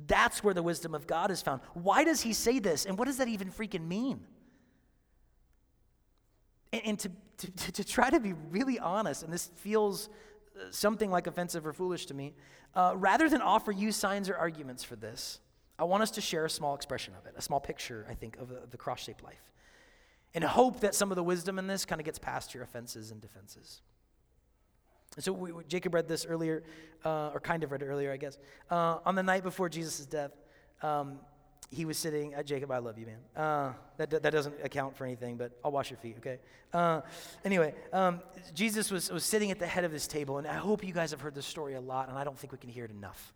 That's 0.07 0.43
where 0.43 0.53
the 0.53 0.63
wisdom 0.63 0.95
of 0.95 1.07
God 1.07 1.29
is 1.31 1.41
found. 1.41 1.61
Why 1.73 2.03
does 2.03 2.21
he 2.21 2.33
say 2.33 2.59
this? 2.59 2.85
And 2.85 2.97
what 2.97 3.05
does 3.05 3.17
that 3.17 3.27
even 3.27 3.51
freaking 3.51 3.87
mean? 3.87 4.21
And, 6.71 6.81
and 6.85 6.99
to, 6.99 7.11
to, 7.37 7.71
to, 7.71 7.83
try 7.83 8.09
to 8.09 8.19
be 8.19 8.33
really 8.51 8.79
honest, 8.79 9.23
and 9.23 9.33
this 9.33 9.49
feels 9.55 10.09
uh, 10.55 10.65
something 10.71 11.09
like 11.09 11.27
offensive 11.27 11.65
or 11.65 11.73
foolish 11.73 12.05
to 12.07 12.13
me, 12.13 12.33
uh, 12.75 12.93
rather 12.95 13.27
than 13.27 13.41
offer 13.41 13.71
you 13.71 13.91
signs 13.91 14.29
or 14.29 14.35
arguments 14.35 14.83
for 14.83 14.95
this, 14.95 15.39
I 15.79 15.85
want 15.85 16.03
us 16.03 16.11
to 16.11 16.21
share 16.21 16.45
a 16.45 16.49
small 16.49 16.75
expression 16.75 17.13
of 17.17 17.25
it, 17.25 17.33
a 17.37 17.41
small 17.41 17.59
picture, 17.59 18.05
I 18.09 18.13
think, 18.13 18.37
of 18.37 18.49
the, 18.49 18.61
the 18.69 18.77
cross 18.77 19.01
shaped 19.03 19.23
life. 19.23 19.51
And 20.35 20.43
hope 20.43 20.81
that 20.81 20.93
some 20.93 21.11
of 21.11 21.15
the 21.15 21.23
wisdom 21.23 21.57
in 21.57 21.67
this 21.67 21.85
kind 21.85 22.01
of 22.01 22.05
gets 22.05 22.19
past 22.19 22.53
your 22.53 22.63
offenses 22.63 23.11
and 23.11 23.21
defenses. 23.21 23.81
And 25.15 25.23
so 25.23 25.31
we, 25.33 25.51
Jacob 25.67 25.95
read 25.95 26.07
this 26.07 26.25
earlier, 26.25 26.63
uh, 27.03 27.31
or 27.33 27.39
kind 27.39 27.63
of 27.63 27.71
read 27.71 27.81
it 27.81 27.85
earlier, 27.85 28.11
I 28.11 28.17
guess. 28.17 28.37
Uh, 28.69 28.99
on 29.05 29.15
the 29.15 29.23
night 29.23 29.41
before 29.41 29.69
Jesus' 29.69 30.05
death, 30.05 30.31
um, 30.83 31.19
he 31.71 31.85
was 31.85 31.97
sitting 31.97 32.33
at 32.33 32.45
Jacob, 32.45 32.71
I 32.71 32.79
love 32.79 32.97
you, 32.97 33.05
man. 33.05 33.19
Uh, 33.35 33.73
that, 33.97 34.09
that 34.09 34.31
doesn't 34.31 34.55
account 34.63 34.97
for 34.97 35.05
anything, 35.05 35.37
but 35.37 35.51
I'll 35.63 35.71
wash 35.71 35.89
your 35.89 35.97
feet, 35.97 36.15
okay? 36.17 36.39
Uh, 36.73 37.01
anyway, 37.45 37.73
um, 37.93 38.21
Jesus 38.53 38.91
was, 38.91 39.11
was 39.11 39.23
sitting 39.23 39.51
at 39.51 39.59
the 39.59 39.67
head 39.67 39.83
of 39.83 39.91
this 39.91 40.07
table, 40.07 40.39
and 40.39 40.47
I 40.47 40.55
hope 40.55 40.83
you 40.83 40.93
guys 40.93 41.11
have 41.11 41.21
heard 41.21 41.35
this 41.35 41.45
story 41.45 41.75
a 41.75 41.81
lot, 41.81 42.09
and 42.09 42.17
I 42.17 42.23
don't 42.23 42.37
think 42.37 42.51
we 42.51 42.57
can 42.57 42.69
hear 42.69 42.85
it 42.85 42.91
enough. 42.91 43.33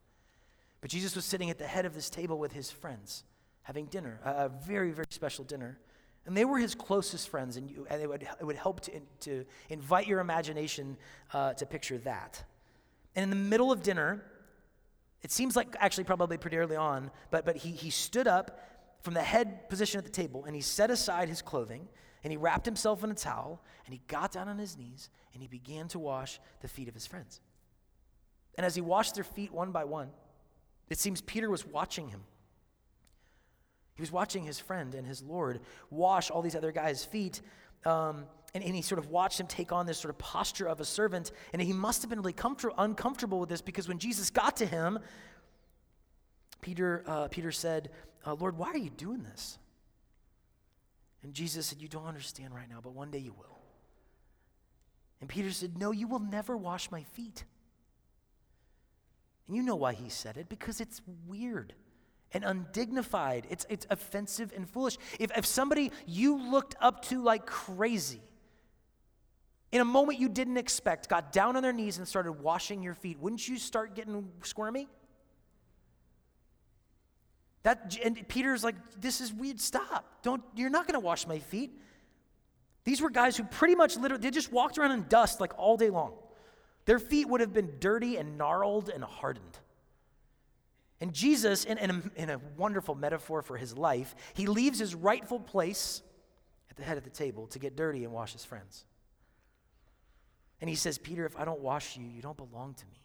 But 0.84 0.90
Jesus 0.90 1.16
was 1.16 1.24
sitting 1.24 1.50
at 1.50 1.58
the 1.58 1.66
head 1.66 1.86
of 1.86 1.94
this 1.94 2.10
table 2.10 2.38
with 2.38 2.52
his 2.52 2.70
friends, 2.70 3.24
having 3.62 3.86
dinner, 3.86 4.20
a, 4.26 4.50
very, 4.50 4.92
very 4.92 5.08
special 5.12 5.46
dinner. 5.46 5.80
And 6.26 6.36
they 6.36 6.44
were 6.44 6.58
his 6.58 6.76
closest 6.76 7.30
friends, 7.30 7.56
and, 7.56 7.72
you, 7.72 7.88
and 7.90 8.02
it, 8.02 8.10
would, 8.10 8.24
it 8.24 8.44
would 8.44 8.58
help 8.58 8.82
to, 8.82 9.00
to 9.22 9.46
invite 9.70 10.08
your 10.08 10.20
imagination 10.20 10.98
uh, 11.32 11.54
to 11.54 11.66
picture 11.66 12.00
that. 12.00 12.44
And 13.16 13.24
in 13.24 13.30
the 13.30 13.38
middle 13.38 13.72
of 13.72 13.82
dinner, 13.82 14.26
it 15.22 15.32
seems 15.32 15.56
like 15.56 15.74
actually 15.80 16.04
probably 16.04 16.36
pretty 16.36 16.58
early 16.58 16.76
on, 16.76 17.12
but, 17.32 17.46
but 17.46 17.56
he, 17.56 17.72
he 17.72 17.90
stood 17.90 18.28
up 18.28 18.60
from 19.04 19.14
the 19.14 19.24
head 19.24 19.70
position 19.70 20.00
at 20.00 20.04
the 20.04 20.12
table 20.12 20.44
and 20.44 20.54
he 20.54 20.62
set 20.62 20.92
aside 20.92 21.30
his 21.30 21.42
clothing 21.42 21.88
and 22.26 22.32
he 22.32 22.36
wrapped 22.36 22.66
himself 22.66 23.06
in 23.06 23.10
a 23.10 23.16
towel 23.16 23.64
and 23.86 23.94
he 23.94 24.02
got 24.10 24.34
down 24.34 24.50
on 24.50 24.58
his 24.58 24.78
knees 24.78 25.10
and 25.32 25.42
he 25.42 25.48
began 25.48 25.88
to 25.88 26.00
wash 26.00 26.42
the 26.60 26.68
feet 26.68 26.90
of 26.90 26.94
his 26.94 27.08
friends. 27.08 27.40
And 28.58 28.66
as 28.66 28.76
he 28.76 28.82
washed 28.82 29.16
their 29.16 29.24
feet 29.24 29.54
one 29.54 29.72
by 29.72 29.86
one, 29.86 30.10
it 30.94 31.00
seems 31.00 31.22
Peter 31.22 31.50
was 31.50 31.66
watching 31.66 32.10
him. 32.10 32.22
He 33.96 34.04
was 34.04 34.12
watching 34.12 34.44
his 34.44 34.60
friend 34.60 34.94
and 34.94 35.08
his 35.08 35.24
Lord 35.24 35.60
wash 35.90 36.30
all 36.30 36.44
these 36.44 36.56
other 36.56 36.72
guys' 36.72 37.04
feet. 37.04 37.42
Um, 37.84 38.26
and, 38.54 38.64
and, 38.64 38.76
he 38.76 38.84
sort 38.84 39.00
of 39.00 39.08
watched 39.08 39.40
him 39.40 39.48
take 39.48 39.72
on 39.72 39.88
this 39.88 39.98
sort 39.98 40.12
of 40.12 40.20
posture 40.20 40.68
of 40.68 40.80
a 40.80 40.86
servant. 40.86 41.32
And 41.52 41.60
he 41.60 41.74
must 41.74 42.04
have 42.04 42.12
been 42.12 42.20
really 42.20 42.32
comfort- 42.32 42.76
uncomfortable 42.78 43.40
with 43.40 43.50
this 43.50 43.60
because 43.60 43.88
when 43.88 43.98
Jesus 43.98 44.30
got 44.30 44.56
to 44.58 44.68
him, 44.68 45.00
Peter, 46.62 47.04
uh, 47.08 47.28
Peter 47.28 47.52
said, 47.52 47.90
uh, 48.24 48.36
Lord, 48.36 48.56
why 48.56 48.68
are 48.68 48.78
you 48.78 48.92
doing 48.92 49.24
this? 49.24 49.58
And 51.24 51.34
Jesus 51.34 51.66
said, 51.66 51.82
You 51.82 51.88
don't 51.88 52.06
understand 52.06 52.54
right 52.54 52.70
now, 52.70 52.82
but 52.84 52.94
one 52.94 53.10
day 53.10 53.18
you 53.18 53.34
will. 53.34 53.60
And 55.22 55.28
Peter 55.28 55.50
said, 55.50 55.76
No, 55.76 55.92
you 55.92 56.08
will 56.08 56.20
never 56.20 56.56
wash 56.56 56.92
my 56.92 57.02
feet. 57.02 57.46
And 59.48 59.56
you 59.56 59.64
know 59.64 59.76
why 59.76 59.94
he 59.94 60.10
said 60.10 60.38
it 60.38 60.50
because 60.50 60.80
it's 60.80 61.02
weird 61.28 61.74
and 62.32 62.44
undignified. 62.44 63.46
It's, 63.50 63.66
it's 63.70 63.86
offensive 63.90 64.52
and 64.56 64.70
foolish. 64.70 64.98
If, 65.20 65.32
if 65.38 65.46
somebody 65.46 65.92
you 66.08 66.52
looked 66.52 66.76
up 66.82 67.04
to 67.06 67.22
like 67.22 67.46
crazy, 67.46 68.22
in 69.72 69.82
a 69.82 69.86
moment 69.86 70.20
you 70.20 70.30
didn't 70.30 70.58
expect, 70.58 71.10
got 71.10 71.32
down 71.32 71.56
on 71.56 71.64
their 71.64 71.74
knees 71.74 71.98
and 71.98 72.08
started 72.08 72.34
washing 72.34 72.84
your 72.84 72.94
feet, 72.94 73.20
wouldn't 73.20 73.48
you 73.48 73.58
start 73.58 73.96
getting 73.96 74.30
squirmy? 74.44 74.88
That, 77.64 77.98
and 78.04 78.28
Peter's 78.28 78.64
like, 78.64 78.76
this 79.00 79.22
is 79.22 79.34
weird. 79.34 79.60
Stop. 79.60 80.06
Don't, 80.22 80.44
you're 80.56 80.70
not 80.70 80.86
going 80.86 81.00
to 81.00 81.06
wash 81.06 81.26
my 81.26 81.40
feet. 81.40 81.72
These 82.84 83.02
were 83.02 83.10
guys 83.10 83.38
who 83.38 83.44
pretty 83.44 83.76
much 83.76 83.96
literally, 83.96 84.22
they 84.22 84.32
just 84.32 84.52
walked 84.52 84.78
around 84.78 84.92
in 84.92 85.06
dust 85.08 85.40
like 85.40 85.58
all 85.58 85.78
day 85.78 85.90
long. 85.90 86.14
Their 86.86 87.00
feet 87.00 87.28
would 87.30 87.42
have 87.42 87.54
been 87.54 87.74
dirty 87.80 88.18
and 88.18 88.38
gnarled 88.38 88.90
and 88.90 89.04
hardened. 89.04 89.60
And 91.00 91.14
Jesus, 91.14 91.66
in, 91.66 91.78
in, 91.78 91.90
a, 91.90 92.02
in 92.16 92.30
a 92.30 92.40
wonderful 92.58 92.96
metaphor 92.96 93.42
for 93.42 93.58
his 93.58 93.78
life, 93.78 94.16
he 94.34 94.48
leaves 94.48 94.80
his 94.80 94.96
rightful 94.96 95.40
place 95.40 96.02
at 96.70 96.78
the 96.78 96.84
head 96.84 96.98
of 96.98 97.04
the 97.04 97.10
table 97.10 97.48
to 97.48 97.60
get 97.60 97.76
dirty 97.76 98.04
and 98.04 98.14
wash 98.14 98.34
his 98.34 98.46
friends. 98.46 98.86
And 100.62 100.70
he 100.70 100.76
says, 100.76 100.98
Peter, 100.98 101.26
if 101.26 101.38
I 101.38 101.44
don't 101.46 101.60
wash 101.60 101.98
you, 101.98 102.06
you 102.06 102.22
don't 102.22 102.38
belong 102.38 102.74
to 102.74 102.86
me. 102.86 103.02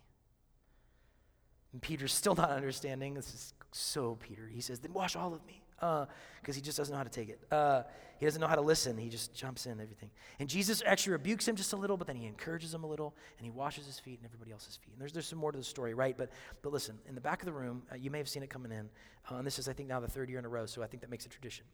And 1.72 1.82
Peter's 1.82 2.14
still 2.14 2.34
not 2.34 2.50
understanding. 2.50 3.14
This 3.14 3.34
is 3.34 3.54
so 3.72 4.16
Peter. 4.20 4.48
He 4.48 4.60
says, 4.60 4.78
then 4.78 4.92
wash 4.92 5.16
all 5.16 5.34
of 5.34 5.44
me. 5.44 5.62
Because 5.80 6.08
uh, 6.08 6.52
he 6.52 6.60
just 6.60 6.76
doesn't 6.76 6.92
know 6.92 6.98
how 6.98 7.04
to 7.04 7.10
take 7.10 7.28
it. 7.28 7.40
Uh, 7.50 7.82
he 8.18 8.26
doesn't 8.26 8.40
know 8.40 8.48
how 8.48 8.56
to 8.56 8.60
listen. 8.62 8.98
He 8.98 9.08
just 9.08 9.32
jumps 9.32 9.66
in 9.66 9.80
everything. 9.80 10.10
And 10.40 10.48
Jesus 10.48 10.82
actually 10.84 11.12
rebukes 11.12 11.46
him 11.46 11.54
just 11.54 11.72
a 11.72 11.76
little, 11.76 11.96
but 11.96 12.06
then 12.06 12.16
he 12.16 12.26
encourages 12.26 12.74
him 12.74 12.82
a 12.82 12.86
little, 12.86 13.14
and 13.38 13.44
he 13.44 13.50
washes 13.50 13.86
his 13.86 14.00
feet 14.00 14.18
and 14.18 14.26
everybody 14.26 14.50
else's 14.50 14.76
feet. 14.76 14.92
And 14.92 15.00
there's, 15.00 15.12
there's 15.12 15.26
some 15.26 15.38
more 15.38 15.52
to 15.52 15.58
the 15.58 15.64
story, 15.64 15.94
right? 15.94 16.16
But, 16.18 16.30
but 16.62 16.72
listen, 16.72 16.98
in 17.08 17.14
the 17.14 17.20
back 17.20 17.40
of 17.42 17.46
the 17.46 17.52
room, 17.52 17.82
uh, 17.92 17.96
you 17.96 18.10
may 18.10 18.18
have 18.18 18.28
seen 18.28 18.42
it 18.42 18.50
coming 18.50 18.72
in. 18.72 18.88
Uh, 19.30 19.36
and 19.36 19.46
this 19.46 19.58
is, 19.58 19.68
I 19.68 19.72
think, 19.72 19.88
now 19.88 20.00
the 20.00 20.08
third 20.08 20.28
year 20.28 20.40
in 20.40 20.44
a 20.44 20.48
row, 20.48 20.66
so 20.66 20.82
I 20.82 20.88
think 20.88 21.00
that 21.02 21.10
makes 21.10 21.26
a 21.26 21.28
tradition 21.28 21.64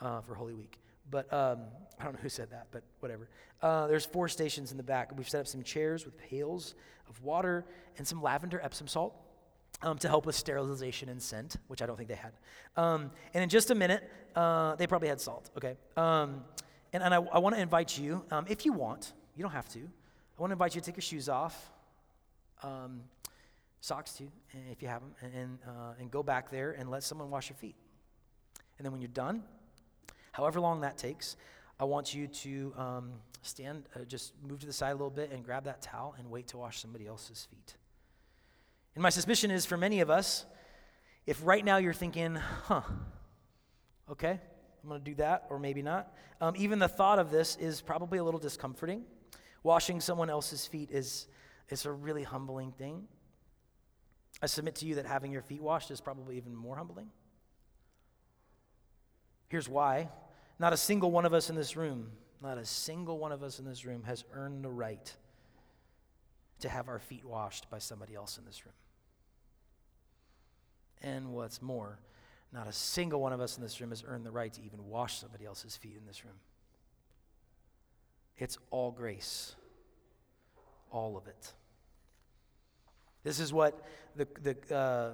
uh, 0.00 0.22
for 0.22 0.34
Holy 0.34 0.54
Week. 0.54 0.78
But 1.10 1.30
um, 1.32 1.58
I 2.00 2.04
don't 2.04 2.14
know 2.14 2.20
who 2.22 2.28
said 2.28 2.50
that, 2.52 2.68
but 2.70 2.84
whatever. 3.00 3.28
Uh, 3.60 3.86
there's 3.86 4.06
four 4.06 4.28
stations 4.28 4.70
in 4.70 4.76
the 4.76 4.82
back. 4.82 5.10
We've 5.16 5.28
set 5.28 5.40
up 5.40 5.46
some 5.46 5.62
chairs 5.62 6.04
with 6.06 6.16
pails 6.16 6.74
of 7.08 7.22
water 7.22 7.66
and 7.98 8.06
some 8.06 8.22
lavender 8.22 8.60
Epsom 8.62 8.86
salt 8.86 9.14
um, 9.82 9.98
to 9.98 10.08
help 10.08 10.26
with 10.26 10.34
sterilization 10.34 11.08
and 11.08 11.20
scent, 11.20 11.56
which 11.68 11.82
I 11.82 11.86
don't 11.86 11.96
think 11.96 12.08
they 12.08 12.14
had. 12.14 12.32
Um, 12.76 13.10
and 13.34 13.42
in 13.42 13.48
just 13.48 13.70
a 13.70 13.74
minute, 13.74 14.08
uh, 14.34 14.76
they 14.76 14.86
probably 14.86 15.08
had 15.08 15.20
salt, 15.20 15.50
okay? 15.56 15.76
Um, 15.96 16.44
and, 16.92 17.02
and 17.02 17.14
I, 17.14 17.18
I 17.18 17.38
want 17.38 17.54
to 17.54 17.60
invite 17.60 17.98
you, 17.98 18.24
um, 18.30 18.46
if 18.48 18.64
you 18.64 18.72
want, 18.72 19.12
you 19.36 19.42
don't 19.42 19.52
have 19.52 19.68
to, 19.70 19.80
I 19.80 20.40
want 20.40 20.50
to 20.50 20.54
invite 20.54 20.74
you 20.74 20.80
to 20.80 20.84
take 20.84 20.96
your 20.96 21.02
shoes 21.02 21.28
off, 21.28 21.70
um, 22.62 23.00
socks 23.80 24.14
too, 24.14 24.30
if 24.70 24.80
you 24.82 24.88
have 24.88 25.00
them, 25.00 25.14
and, 25.34 25.58
uh, 25.66 25.94
and 25.98 26.10
go 26.10 26.22
back 26.22 26.50
there 26.50 26.72
and 26.72 26.90
let 26.90 27.02
someone 27.02 27.30
wash 27.30 27.48
your 27.48 27.56
feet. 27.56 27.74
And 28.78 28.84
then 28.84 28.92
when 28.92 29.00
you're 29.00 29.08
done, 29.08 29.42
however 30.32 30.60
long 30.60 30.80
that 30.82 30.96
takes, 30.96 31.36
I 31.80 31.84
want 31.84 32.14
you 32.14 32.28
to 32.28 32.72
um, 32.76 33.10
stand, 33.42 33.84
uh, 33.96 34.04
just 34.04 34.34
move 34.46 34.60
to 34.60 34.66
the 34.66 34.72
side 34.72 34.90
a 34.90 34.94
little 34.94 35.10
bit 35.10 35.32
and 35.32 35.44
grab 35.44 35.64
that 35.64 35.82
towel 35.82 36.14
and 36.18 36.30
wait 36.30 36.46
to 36.48 36.56
wash 36.58 36.80
somebody 36.80 37.06
else's 37.06 37.46
feet. 37.50 37.74
And 38.94 39.02
my 39.02 39.10
suspicion 39.10 39.50
is 39.50 39.64
for 39.64 39.76
many 39.76 40.00
of 40.00 40.10
us, 40.10 40.44
if 41.26 41.40
right 41.44 41.64
now 41.64 41.78
you're 41.78 41.92
thinking, 41.92 42.34
huh, 42.34 42.82
okay, 44.10 44.40
I'm 44.82 44.88
going 44.88 45.00
to 45.00 45.04
do 45.04 45.14
that, 45.16 45.46
or 45.48 45.58
maybe 45.58 45.82
not, 45.82 46.12
um, 46.40 46.54
even 46.56 46.78
the 46.78 46.88
thought 46.88 47.18
of 47.18 47.30
this 47.30 47.56
is 47.56 47.80
probably 47.80 48.18
a 48.18 48.24
little 48.24 48.40
discomforting. 48.40 49.04
Washing 49.62 50.00
someone 50.00 50.28
else's 50.28 50.66
feet 50.66 50.90
is, 50.90 51.26
is 51.68 51.86
a 51.86 51.92
really 51.92 52.24
humbling 52.24 52.72
thing. 52.72 53.06
I 54.42 54.46
submit 54.46 54.74
to 54.76 54.86
you 54.86 54.96
that 54.96 55.06
having 55.06 55.30
your 55.30 55.42
feet 55.42 55.62
washed 55.62 55.90
is 55.90 56.00
probably 56.00 56.36
even 56.36 56.54
more 56.54 56.76
humbling. 56.76 57.10
Here's 59.48 59.68
why 59.68 60.08
not 60.58 60.72
a 60.72 60.76
single 60.76 61.10
one 61.10 61.24
of 61.24 61.34
us 61.34 61.50
in 61.50 61.56
this 61.56 61.76
room, 61.76 62.10
not 62.42 62.58
a 62.58 62.64
single 62.64 63.18
one 63.18 63.32
of 63.32 63.42
us 63.42 63.58
in 63.58 63.64
this 63.64 63.84
room 63.84 64.04
has 64.04 64.24
earned 64.32 64.64
the 64.64 64.70
right 64.70 65.12
to 66.60 66.68
have 66.68 66.88
our 66.88 66.98
feet 66.98 67.24
washed 67.24 67.68
by 67.70 67.78
somebody 67.78 68.14
else 68.14 68.38
in 68.38 68.44
this 68.44 68.64
room. 68.64 68.74
And 71.02 71.32
what's 71.32 71.60
more, 71.60 71.98
not 72.52 72.68
a 72.68 72.72
single 72.72 73.20
one 73.20 73.32
of 73.32 73.40
us 73.40 73.56
in 73.56 73.62
this 73.62 73.80
room 73.80 73.90
has 73.90 74.04
earned 74.06 74.24
the 74.24 74.30
right 74.30 74.52
to 74.52 74.62
even 74.62 74.88
wash 74.88 75.18
somebody 75.18 75.44
else's 75.44 75.76
feet 75.76 75.96
in 75.98 76.06
this 76.06 76.24
room. 76.24 76.36
It's 78.38 78.56
all 78.70 78.90
grace, 78.90 79.54
all 80.90 81.16
of 81.16 81.26
it. 81.26 81.52
This 83.24 83.40
is 83.40 83.52
what 83.52 83.84
the, 84.16 84.26
the, 84.42 84.74
uh, 84.74 85.10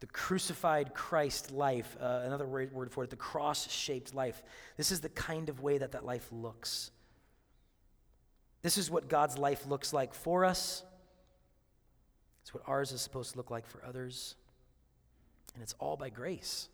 the 0.00 0.06
crucified 0.06 0.94
Christ 0.94 1.52
life, 1.52 1.96
uh, 2.00 2.22
another 2.24 2.46
word, 2.46 2.72
word 2.72 2.90
for 2.90 3.04
it, 3.04 3.10
the 3.10 3.16
cross 3.16 3.70
shaped 3.70 4.14
life. 4.14 4.42
This 4.76 4.90
is 4.90 5.00
the 5.00 5.08
kind 5.10 5.48
of 5.48 5.60
way 5.60 5.78
that 5.78 5.92
that 5.92 6.04
life 6.04 6.26
looks. 6.32 6.90
This 8.62 8.78
is 8.78 8.90
what 8.90 9.08
God's 9.08 9.38
life 9.38 9.66
looks 9.66 9.92
like 9.92 10.14
for 10.14 10.44
us. 10.44 10.82
It's 12.42 12.52
what 12.52 12.62
ours 12.66 12.92
is 12.92 13.00
supposed 13.00 13.32
to 13.32 13.36
look 13.36 13.50
like 13.50 13.66
for 13.66 13.84
others. 13.86 14.34
And 15.54 15.62
it's 15.62 15.74
all 15.78 15.96
by 15.96 16.10
grace. 16.10 16.68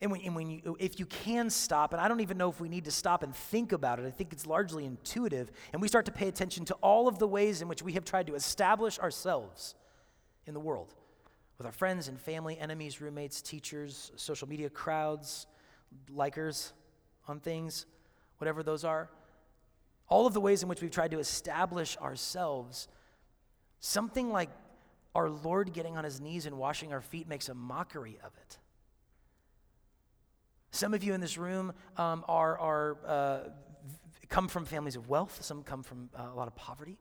And, 0.00 0.10
when, 0.10 0.22
and 0.22 0.34
when 0.34 0.50
you, 0.50 0.76
if 0.80 0.98
you 0.98 1.04
can 1.04 1.50
stop, 1.50 1.92
and 1.92 2.00
I 2.00 2.08
don't 2.08 2.20
even 2.20 2.38
know 2.38 2.48
if 2.48 2.60
we 2.60 2.70
need 2.70 2.86
to 2.86 2.90
stop 2.90 3.22
and 3.22 3.34
think 3.34 3.72
about 3.72 3.98
it, 3.98 4.06
I 4.06 4.10
think 4.10 4.32
it's 4.32 4.46
largely 4.46 4.86
intuitive, 4.86 5.50
and 5.72 5.82
we 5.82 5.88
start 5.88 6.06
to 6.06 6.12
pay 6.12 6.28
attention 6.28 6.64
to 6.66 6.74
all 6.74 7.06
of 7.06 7.18
the 7.18 7.28
ways 7.28 7.60
in 7.60 7.68
which 7.68 7.82
we 7.82 7.92
have 7.92 8.04
tried 8.04 8.26
to 8.28 8.34
establish 8.34 8.98
ourselves 8.98 9.74
in 10.46 10.54
the 10.54 10.60
world 10.60 10.94
with 11.58 11.66
our 11.66 11.72
friends 11.72 12.08
and 12.08 12.18
family, 12.18 12.58
enemies, 12.58 13.02
roommates, 13.02 13.42
teachers, 13.42 14.10
social 14.16 14.48
media 14.48 14.70
crowds, 14.70 15.46
likers 16.10 16.72
on 17.28 17.38
things, 17.38 17.84
whatever 18.38 18.62
those 18.62 18.82
are. 18.82 19.10
All 20.08 20.26
of 20.26 20.32
the 20.32 20.40
ways 20.40 20.62
in 20.62 20.70
which 20.70 20.80
we've 20.80 20.90
tried 20.90 21.10
to 21.10 21.18
establish 21.18 21.98
ourselves, 21.98 22.88
something 23.80 24.32
like 24.32 24.48
our 25.14 25.28
Lord 25.28 25.72
getting 25.72 25.96
on 25.96 26.04
his 26.04 26.20
knees 26.20 26.46
and 26.46 26.56
washing 26.58 26.92
our 26.92 27.00
feet 27.00 27.28
makes 27.28 27.48
a 27.48 27.54
mockery 27.54 28.18
of 28.24 28.32
it. 28.36 28.58
Some 30.70 30.94
of 30.94 31.02
you 31.02 31.14
in 31.14 31.20
this 31.20 31.36
room 31.36 31.72
um, 31.96 32.24
are, 32.28 32.58
are 32.58 32.96
uh, 33.06 33.38
come 34.28 34.46
from 34.46 34.64
families 34.64 34.96
of 34.96 35.08
wealth. 35.08 35.42
Some 35.42 35.62
come 35.62 35.82
from 35.82 36.10
uh, 36.16 36.28
a 36.32 36.36
lot 36.36 36.46
of 36.46 36.54
poverty. 36.54 36.96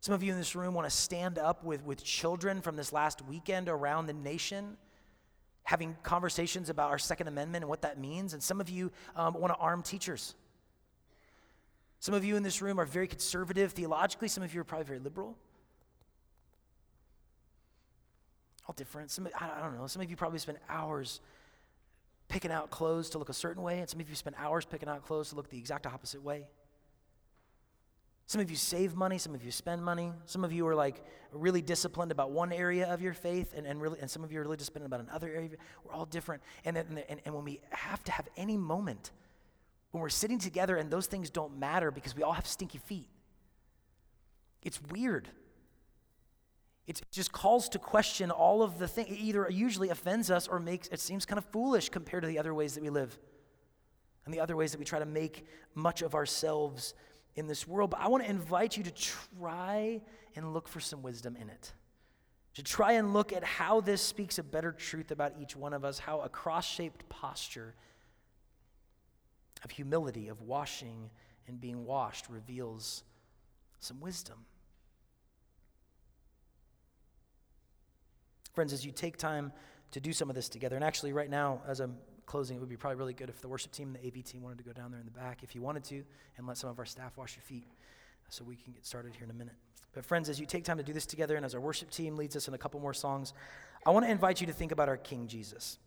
Some 0.00 0.14
of 0.14 0.22
you 0.22 0.32
in 0.32 0.38
this 0.38 0.56
room 0.56 0.72
want 0.72 0.88
to 0.88 0.96
stand 0.96 1.38
up 1.38 1.62
with, 1.62 1.84
with 1.84 2.02
children 2.02 2.62
from 2.62 2.74
this 2.74 2.90
last 2.90 3.20
weekend 3.22 3.68
around 3.68 4.06
the 4.06 4.14
nation, 4.14 4.78
having 5.64 5.94
conversations 6.02 6.70
about 6.70 6.90
our 6.90 6.98
Second 6.98 7.28
Amendment 7.28 7.64
and 7.64 7.68
what 7.68 7.82
that 7.82 7.98
means. 7.98 8.32
And 8.32 8.42
some 8.42 8.62
of 8.62 8.70
you 8.70 8.90
um, 9.14 9.34
want 9.34 9.52
to 9.52 9.58
arm 9.58 9.82
teachers. 9.82 10.34
Some 11.98 12.14
of 12.14 12.24
you 12.24 12.36
in 12.36 12.42
this 12.42 12.62
room 12.62 12.80
are 12.80 12.86
very 12.86 13.06
conservative 13.06 13.72
theologically. 13.72 14.28
Some 14.28 14.42
of 14.42 14.54
you 14.54 14.62
are 14.62 14.64
probably 14.64 14.86
very 14.86 15.00
liberal. 15.00 15.36
All 18.66 18.74
different. 18.74 19.10
Some, 19.10 19.28
I 19.38 19.60
don't 19.60 19.76
know. 19.76 19.86
Some 19.86 20.02
of 20.02 20.10
you 20.10 20.16
probably 20.16 20.38
spend 20.38 20.58
hours 20.68 21.20
picking 22.28 22.52
out 22.52 22.70
clothes 22.70 23.10
to 23.10 23.18
look 23.18 23.28
a 23.28 23.34
certain 23.34 23.62
way, 23.62 23.80
and 23.80 23.88
some 23.88 24.00
of 24.00 24.08
you 24.08 24.14
spend 24.14 24.36
hours 24.38 24.64
picking 24.64 24.88
out 24.88 25.04
clothes 25.04 25.30
to 25.30 25.36
look 25.36 25.50
the 25.50 25.58
exact 25.58 25.86
opposite 25.86 26.22
way. 26.22 26.46
Some 28.30 28.40
of 28.40 28.48
you 28.48 28.56
save 28.56 28.94
money, 28.94 29.18
some 29.18 29.34
of 29.34 29.44
you 29.44 29.50
spend 29.50 29.84
money. 29.84 30.12
Some 30.26 30.44
of 30.44 30.52
you 30.52 30.64
are 30.68 30.74
like 30.76 31.04
really 31.32 31.60
disciplined 31.60 32.12
about 32.12 32.30
one 32.30 32.52
area 32.52 32.86
of 32.86 33.02
your 33.02 33.12
faith, 33.12 33.54
and, 33.56 33.66
and, 33.66 33.82
really, 33.82 33.98
and 33.98 34.08
some 34.08 34.22
of 34.22 34.30
you 34.30 34.38
are 34.38 34.42
really 34.42 34.56
disciplined 34.56 34.86
about 34.86 35.00
another 35.00 35.28
area. 35.28 35.50
We're 35.84 35.92
all 35.92 36.04
different. 36.04 36.40
And, 36.64 36.76
and, 36.76 37.02
and, 37.08 37.20
and 37.24 37.34
when 37.34 37.44
we 37.44 37.58
have 37.70 38.04
to 38.04 38.12
have 38.12 38.28
any 38.36 38.56
moment, 38.56 39.10
when 39.90 40.00
we're 40.00 40.10
sitting 40.10 40.38
together 40.38 40.76
and 40.76 40.92
those 40.92 41.08
things 41.08 41.28
don't 41.28 41.58
matter 41.58 41.90
because 41.90 42.14
we 42.14 42.22
all 42.22 42.32
have 42.32 42.46
stinky 42.46 42.78
feet, 42.78 43.08
it's 44.62 44.80
weird. 44.90 45.28
It 46.90 47.02
just 47.12 47.30
calls 47.30 47.68
to 47.68 47.78
question 47.78 48.32
all 48.32 48.64
of 48.64 48.80
the 48.80 48.88
things. 48.88 49.10
It 49.10 49.20
either 49.20 49.48
usually 49.48 49.90
offends 49.90 50.28
us 50.28 50.48
or 50.48 50.58
makes 50.58 50.88
it 50.88 50.98
seems 50.98 51.24
kind 51.24 51.38
of 51.38 51.44
foolish 51.44 51.88
compared 51.88 52.24
to 52.24 52.26
the 52.26 52.36
other 52.36 52.52
ways 52.52 52.74
that 52.74 52.82
we 52.82 52.90
live 52.90 53.16
and 54.24 54.34
the 54.34 54.40
other 54.40 54.56
ways 54.56 54.72
that 54.72 54.78
we 54.78 54.84
try 54.84 54.98
to 54.98 55.06
make 55.06 55.46
much 55.76 56.02
of 56.02 56.16
ourselves 56.16 56.94
in 57.36 57.46
this 57.46 57.64
world. 57.64 57.90
But 57.90 58.00
I 58.00 58.08
want 58.08 58.24
to 58.24 58.28
invite 58.28 58.76
you 58.76 58.82
to 58.82 58.90
try 58.90 60.00
and 60.34 60.52
look 60.52 60.66
for 60.66 60.80
some 60.80 61.00
wisdom 61.00 61.36
in 61.40 61.48
it. 61.48 61.72
To 62.54 62.64
try 62.64 62.94
and 62.94 63.14
look 63.14 63.32
at 63.32 63.44
how 63.44 63.80
this 63.80 64.02
speaks 64.02 64.40
a 64.40 64.42
better 64.42 64.72
truth 64.72 65.12
about 65.12 65.34
each 65.40 65.54
one 65.54 65.72
of 65.72 65.84
us, 65.84 66.00
how 66.00 66.22
a 66.22 66.28
cross 66.28 66.66
shaped 66.68 67.08
posture 67.08 67.76
of 69.62 69.70
humility, 69.70 70.26
of 70.26 70.42
washing 70.42 71.08
and 71.46 71.60
being 71.60 71.84
washed, 71.84 72.28
reveals 72.28 73.04
some 73.78 74.00
wisdom. 74.00 74.44
Friends, 78.52 78.72
as 78.72 78.84
you 78.84 78.92
take 78.92 79.16
time 79.16 79.52
to 79.92 80.00
do 80.00 80.12
some 80.12 80.28
of 80.28 80.36
this 80.36 80.48
together, 80.48 80.76
and 80.76 80.84
actually, 80.84 81.12
right 81.12 81.30
now, 81.30 81.62
as 81.66 81.80
I'm 81.80 81.96
closing, 82.26 82.56
it 82.56 82.60
would 82.60 82.68
be 82.68 82.76
probably 82.76 82.96
really 82.96 83.14
good 83.14 83.28
if 83.28 83.40
the 83.40 83.48
worship 83.48 83.72
team 83.72 83.88
and 83.88 83.96
the 83.96 84.06
AV 84.06 84.24
team 84.24 84.42
wanted 84.42 84.58
to 84.58 84.64
go 84.64 84.72
down 84.72 84.90
there 84.90 85.00
in 85.00 85.06
the 85.06 85.12
back 85.12 85.42
if 85.42 85.54
you 85.54 85.62
wanted 85.62 85.82
to 85.84 86.04
and 86.36 86.46
let 86.46 86.56
some 86.56 86.70
of 86.70 86.78
our 86.78 86.84
staff 86.84 87.16
wash 87.16 87.34
your 87.36 87.42
feet 87.42 87.66
so 88.28 88.44
we 88.44 88.54
can 88.54 88.72
get 88.72 88.86
started 88.86 89.14
here 89.14 89.24
in 89.24 89.30
a 89.30 89.34
minute. 89.34 89.54
But, 89.92 90.04
friends, 90.04 90.28
as 90.28 90.38
you 90.38 90.46
take 90.46 90.64
time 90.64 90.76
to 90.76 90.84
do 90.84 90.92
this 90.92 91.06
together 91.06 91.36
and 91.36 91.44
as 91.44 91.54
our 91.54 91.60
worship 91.60 91.90
team 91.90 92.16
leads 92.16 92.36
us 92.36 92.46
in 92.46 92.54
a 92.54 92.58
couple 92.58 92.78
more 92.78 92.94
songs, 92.94 93.32
I 93.84 93.90
want 93.90 94.06
to 94.06 94.10
invite 94.10 94.40
you 94.40 94.46
to 94.46 94.52
think 94.52 94.70
about 94.70 94.88
our 94.88 94.96
King 94.96 95.26
Jesus. 95.26 95.78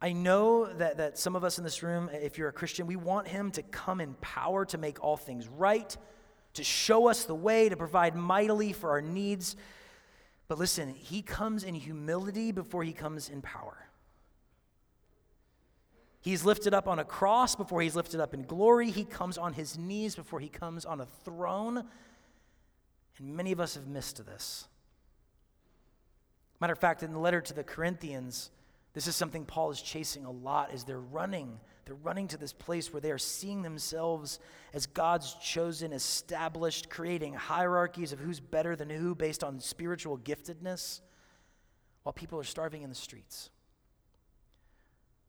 I 0.00 0.12
know 0.12 0.72
that, 0.74 0.98
that 0.98 1.18
some 1.18 1.36
of 1.36 1.44
us 1.44 1.58
in 1.58 1.64
this 1.64 1.82
room, 1.82 2.10
if 2.12 2.38
you're 2.38 2.48
a 2.48 2.52
Christian, 2.52 2.86
we 2.86 2.96
want 2.96 3.28
him 3.28 3.50
to 3.52 3.62
come 3.62 4.00
in 4.00 4.14
power 4.20 4.64
to 4.66 4.78
make 4.78 5.02
all 5.02 5.16
things 5.16 5.48
right, 5.48 5.96
to 6.54 6.64
show 6.64 7.08
us 7.08 7.24
the 7.24 7.34
way, 7.34 7.68
to 7.68 7.76
provide 7.76 8.14
mightily 8.14 8.72
for 8.72 8.90
our 8.90 9.02
needs. 9.02 9.56
But 10.48 10.58
listen, 10.58 10.94
he 10.94 11.22
comes 11.22 11.64
in 11.64 11.74
humility 11.74 12.52
before 12.52 12.84
he 12.84 12.92
comes 12.92 13.28
in 13.28 13.42
power. 13.42 13.88
He's 16.20 16.44
lifted 16.44 16.74
up 16.74 16.88
on 16.88 16.98
a 16.98 17.04
cross 17.04 17.54
before 17.54 17.80
he's 17.82 17.94
lifted 17.94 18.20
up 18.20 18.34
in 18.34 18.42
glory. 18.42 18.90
He 18.90 19.04
comes 19.04 19.38
on 19.38 19.52
his 19.52 19.78
knees 19.78 20.16
before 20.16 20.40
he 20.40 20.48
comes 20.48 20.84
on 20.84 21.00
a 21.00 21.06
throne. 21.24 21.84
And 23.18 23.36
many 23.36 23.52
of 23.52 23.60
us 23.60 23.74
have 23.74 23.86
missed 23.86 24.24
this. 24.26 24.66
Matter 26.60 26.72
of 26.72 26.78
fact, 26.78 27.02
in 27.02 27.12
the 27.12 27.18
letter 27.18 27.40
to 27.40 27.54
the 27.54 27.62
Corinthians, 27.62 28.50
this 28.92 29.06
is 29.06 29.14
something 29.14 29.44
Paul 29.44 29.70
is 29.70 29.80
chasing 29.80 30.24
a 30.24 30.30
lot 30.30 30.72
as 30.72 30.84
they're 30.84 30.98
running. 30.98 31.60
They're 31.86 31.94
running 31.94 32.26
to 32.28 32.36
this 32.36 32.52
place 32.52 32.92
where 32.92 33.00
they 33.00 33.12
are 33.12 33.18
seeing 33.18 33.62
themselves 33.62 34.40
as 34.74 34.86
God's 34.86 35.34
chosen, 35.34 35.92
established, 35.92 36.90
creating 36.90 37.34
hierarchies 37.34 38.12
of 38.12 38.18
who's 38.18 38.40
better 38.40 38.74
than 38.74 38.90
who 38.90 39.14
based 39.14 39.44
on 39.44 39.60
spiritual 39.60 40.18
giftedness, 40.18 41.00
while 42.02 42.12
people 42.12 42.40
are 42.40 42.44
starving 42.44 42.82
in 42.82 42.88
the 42.88 42.96
streets. 42.96 43.50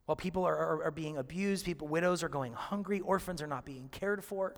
While 0.07 0.15
people 0.15 0.45
are, 0.45 0.57
are, 0.57 0.83
are 0.85 0.91
being 0.91 1.17
abused, 1.17 1.65
people, 1.65 1.87
widows 1.87 2.23
are 2.23 2.29
going 2.29 2.53
hungry, 2.53 3.01
orphans 3.01 3.41
are 3.41 3.47
not 3.47 3.65
being 3.65 3.87
cared 3.89 4.23
for. 4.23 4.55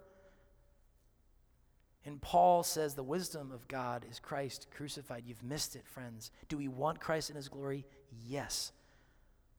And 2.05 2.21
Paul 2.21 2.63
says 2.63 2.93
the 2.93 3.03
wisdom 3.03 3.51
of 3.51 3.67
God 3.67 4.05
is 4.09 4.19
Christ 4.19 4.67
crucified. 4.73 5.23
You've 5.25 5.43
missed 5.43 5.75
it, 5.75 5.85
friends. 5.85 6.31
Do 6.47 6.57
we 6.57 6.69
want 6.69 7.01
Christ 7.01 7.29
in 7.29 7.35
his 7.35 7.49
glory? 7.49 7.85
Yes. 8.25 8.71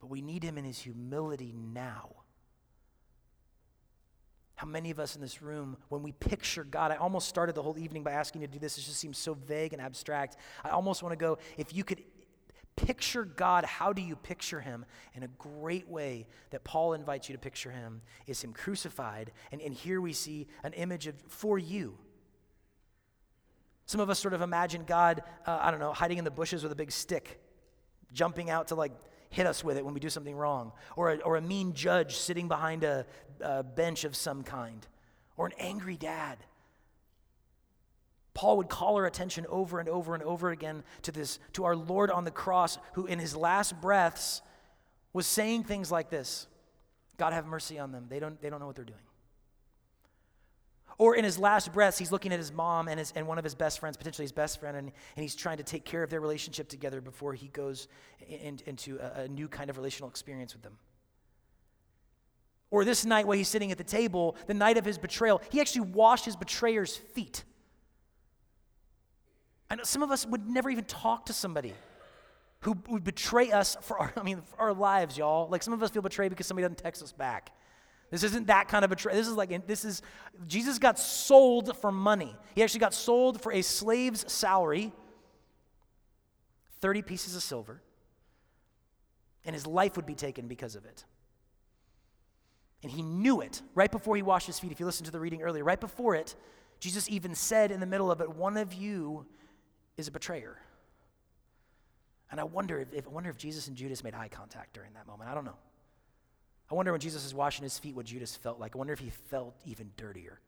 But 0.01 0.09
we 0.09 0.23
need 0.23 0.43
him 0.43 0.57
in 0.57 0.65
his 0.65 0.79
humility 0.79 1.53
now. 1.55 2.20
How 4.61 4.67
many 4.67 4.91
of 4.91 5.01
us 5.01 5.15
in 5.17 5.23
this 5.23 5.41
room, 5.41 5.79
when 5.89 6.03
we 6.03 6.13
picture 6.13 6.65
God, 6.65 6.91
I 6.91 6.97
almost 6.97 7.31
started 7.31 7.55
the 7.55 7.63
whole 7.63 7.79
evening 7.79 8.03
by 8.03 8.11
asking 8.11 8.43
you 8.43 8.47
to 8.47 8.53
do 8.53 8.59
this. 8.59 8.77
It 8.77 8.83
just 8.83 8.99
seems 8.99 9.17
so 9.17 9.33
vague 9.33 9.73
and 9.73 9.81
abstract. 9.81 10.37
I 10.63 10.69
almost 10.69 11.03
want 11.03 11.15
to 11.15 11.17
go, 11.17 11.39
if 11.57 11.75
you 11.75 11.83
could 11.83 12.03
picture 12.77 13.25
God, 13.25 13.65
how 13.65 13.95
do 13.95 14.03
you 14.03 14.17
picture 14.17 14.61
him? 14.61 14.85
And 15.15 15.25
a 15.25 15.29
great 15.39 15.89
way 15.89 16.27
that 16.51 16.63
Paul 16.63 16.93
invites 16.93 17.27
you 17.27 17.35
to 17.35 17.39
picture 17.39 17.71
him 17.71 18.03
is 18.27 18.45
him 18.45 18.53
crucified. 18.53 19.33
And, 19.51 19.63
and 19.63 19.73
here 19.73 20.03
we 20.03 20.13
see 20.13 20.47
an 20.63 20.75
image 20.75 21.07
of 21.07 21.15
for 21.27 21.59
you. 21.59 21.97
Some 23.87 24.03
of 24.03 24.11
us 24.11 24.19
sort 24.19 24.35
of 24.35 24.43
imagine 24.43 24.85
God, 24.87 25.23
uh, 25.47 25.59
I 25.59 25.71
don't 25.71 25.81
know, 25.81 25.95
hiding 25.95 26.19
in 26.19 26.25
the 26.25 26.31
bushes 26.31 26.63
with 26.63 26.71
a 26.71 26.77
big 26.77 26.93
stick, 26.93 27.41
jumping 28.13 28.51
out 28.51 28.69
to 28.69 28.75
like 28.75 28.93
hit 29.31 29.47
us 29.47 29.65
with 29.65 29.77
it 29.77 29.85
when 29.85 29.95
we 29.95 30.01
do 30.01 30.11
something 30.11 30.37
wrong, 30.37 30.73
or 30.97 31.13
a, 31.13 31.17
or 31.19 31.37
a 31.37 31.41
mean 31.41 31.73
judge 31.73 32.17
sitting 32.17 32.49
behind 32.49 32.85
a, 32.85 33.07
a 33.41 33.63
bench 33.63 34.05
of 34.05 34.15
some 34.15 34.43
kind, 34.43 34.87
or 35.37 35.47
an 35.47 35.53
angry 35.59 35.97
dad 35.97 36.39
Paul 38.35 38.57
would 38.59 38.69
call 38.69 38.97
our 38.97 39.07
attention 39.07 39.45
over 39.49 39.81
and 39.81 39.89
over 39.89 40.15
and 40.15 40.23
over 40.23 40.51
again 40.51 40.83
to 41.03 41.13
this, 41.13 41.39
to 41.55 41.65
our 41.65 41.77
Lord 41.77 42.11
on 42.11 42.25
the 42.25 42.31
cross, 42.31 42.79
who 42.95 43.07
in 43.07 43.19
his 43.19 43.35
last 43.37 43.81
breaths 43.81 44.41
was 45.13 45.27
saying 45.27 45.65
things 45.65 45.91
like 45.91 46.11
this 46.11 46.47
God 47.17 47.33
have 47.33 47.47
mercy 47.47 47.79
on 47.79 47.93
them. 47.93 48.07
They 48.09 48.19
don't, 48.19 48.41
they 48.41 48.49
don't 48.49 48.61
know 48.61 48.67
what 48.67 48.77
they're 48.77 48.85
doing. 48.85 48.99
Or 51.01 51.17
in 51.17 51.25
his 51.25 51.39
last 51.39 51.73
breaths, 51.73 51.97
he's 51.97 52.13
looking 52.13 52.31
at 52.31 52.39
his 52.39 52.53
mom 52.53 52.87
and, 52.87 52.99
his, 52.99 53.11
and 53.17 53.27
one 53.27 53.39
of 53.39 53.45
his 53.45 53.55
best 53.55 53.81
friends, 53.81 53.97
potentially 53.97 54.25
his 54.25 54.33
best 54.33 54.61
friend, 54.61 54.77
and, 54.77 54.93
and 55.17 55.23
he's 55.23 55.35
trying 55.35 55.57
to 55.57 55.63
take 55.63 55.87
care 55.87 56.03
of 56.03 56.11
their 56.11 56.21
relationship 56.21 56.69
together 56.69 57.01
before 57.01 57.33
he 57.33 57.49
goes 57.49 57.89
in, 58.29 58.61
into 58.67 58.99
a, 58.99 59.23
a 59.23 59.29
new 59.29 59.49
kind 59.49 59.71
of 59.71 59.79
relational 59.79 60.11
experience 60.11 60.53
with 60.53 60.63
them. 60.63 60.77
Or 62.71 62.85
this 62.85 63.07
night, 63.07 63.27
while 63.27 63.39
he's 63.39 63.49
sitting 63.49 63.73
at 63.73 63.79
the 63.79 63.83
table, 63.83 64.37
the 64.47 64.53
night 64.53 64.77
of 64.77 64.85
his 64.85 64.99
betrayal, 64.99 65.41
he 65.51 65.59
actually 65.59 65.89
washed 65.89 66.27
his 66.27 66.37
betrayer's 66.37 66.95
feet. 66.95 67.45
I 69.71 69.77
know 69.77 69.85
some 69.85 70.03
of 70.03 70.11
us 70.11 70.27
would 70.27 70.51
never 70.51 70.69
even 70.69 70.85
talk 70.85 71.25
to 71.27 71.33
somebody 71.33 71.73
who 72.61 72.77
would 72.91 73.05
betray 73.05 73.53
us 73.53 73.75
for 73.81 73.99
our, 73.99 74.13
I 74.19 74.23
mean, 74.23 74.43
for 74.43 74.61
our 74.61 74.75
lives, 74.75 75.17
y'all. 75.17 75.49
Like 75.49 75.63
some 75.63 75.73
of 75.73 75.83
us 75.83 75.89
feel 75.89 76.03
betrayed 76.03 76.29
because 76.29 76.47
somebody 76.47 76.65
doesn't 76.65 76.77
text 76.77 77.03
us 77.03 77.13
back. 77.13 77.53
This 78.11 78.25
isn't 78.25 78.49
that 78.49 78.69
kind 78.69 78.85
of 78.85 78.91
a 78.91 78.97
betrayal. 78.97 79.17
This 79.17 79.29
is 79.29 79.37
like, 79.37 79.67
this 79.67 79.85
is, 79.85 80.03
Jesus 80.47 80.79
got 80.79 80.99
sold 80.99 81.77
for 81.77 81.93
money. 81.93 82.35
He 82.55 82.63
actually 82.63 82.81
got 82.81 82.93
sold 82.93 83.41
for 83.41 83.53
a 83.53 83.63
slave's 83.63 84.31
salary, 84.31 84.93
30 86.81 87.03
pieces 87.03 87.37
of 87.37 87.43
silver, 87.43 87.81
and 89.45 89.55
his 89.55 89.67
life 89.67 89.97
would 89.97 90.07
be 90.07 90.17
taken 90.17 90.49
because 90.49 90.75
of 90.75 90.85
it. 90.85 91.05
And 92.83 92.91
he 92.91 93.03
knew 93.03 93.43
it 93.43 93.63
right 93.75 93.91
before 93.91 94.17
he 94.17 94.23
washed 94.23 94.47
his 94.47 94.59
feet. 94.59 94.73
If 94.73 94.81
you 94.81 94.87
listen 94.87 95.05
to 95.05 95.13
the 95.13 95.21
reading 95.21 95.43
earlier, 95.43 95.63
right 95.63 95.81
before 95.81 96.15
it, 96.15 96.35
Jesus 96.81 97.09
even 97.11 97.35
said 97.35 97.71
in 97.71 97.79
the 97.79 97.87
middle 97.87 98.11
of 98.11 98.21
it, 98.21 98.35
One 98.35 98.57
of 98.57 98.73
you 98.73 99.27
is 99.97 100.09
a 100.09 100.11
betrayer. 100.11 100.57
And 102.31 102.41
I 102.41 102.45
wonder 102.45 102.81
if, 102.81 103.07
I 103.07 103.11
wonder 103.11 103.29
if 103.29 103.37
Jesus 103.37 103.69
and 103.69 103.77
Judas 103.77 104.03
made 104.03 104.15
eye 104.15 104.29
contact 104.29 104.73
during 104.73 104.95
that 104.95 105.07
moment. 105.07 105.31
I 105.31 105.35
don't 105.35 105.45
know. 105.45 105.59
I 106.71 106.75
wonder 106.75 106.93
when 106.93 107.01
Jesus 107.01 107.25
is 107.25 107.35
washing 107.35 107.65
his 107.65 107.79
feet 107.79 107.97
what 107.97 108.07
Judas 108.07 108.37
felt 108.37 108.61
like. 108.61 108.77
I 108.77 108.79
wonder 108.79 108.93
if 108.93 109.01
he 109.01 109.11
felt 109.11 109.55
even 109.65 109.91
dirtier 109.97 110.39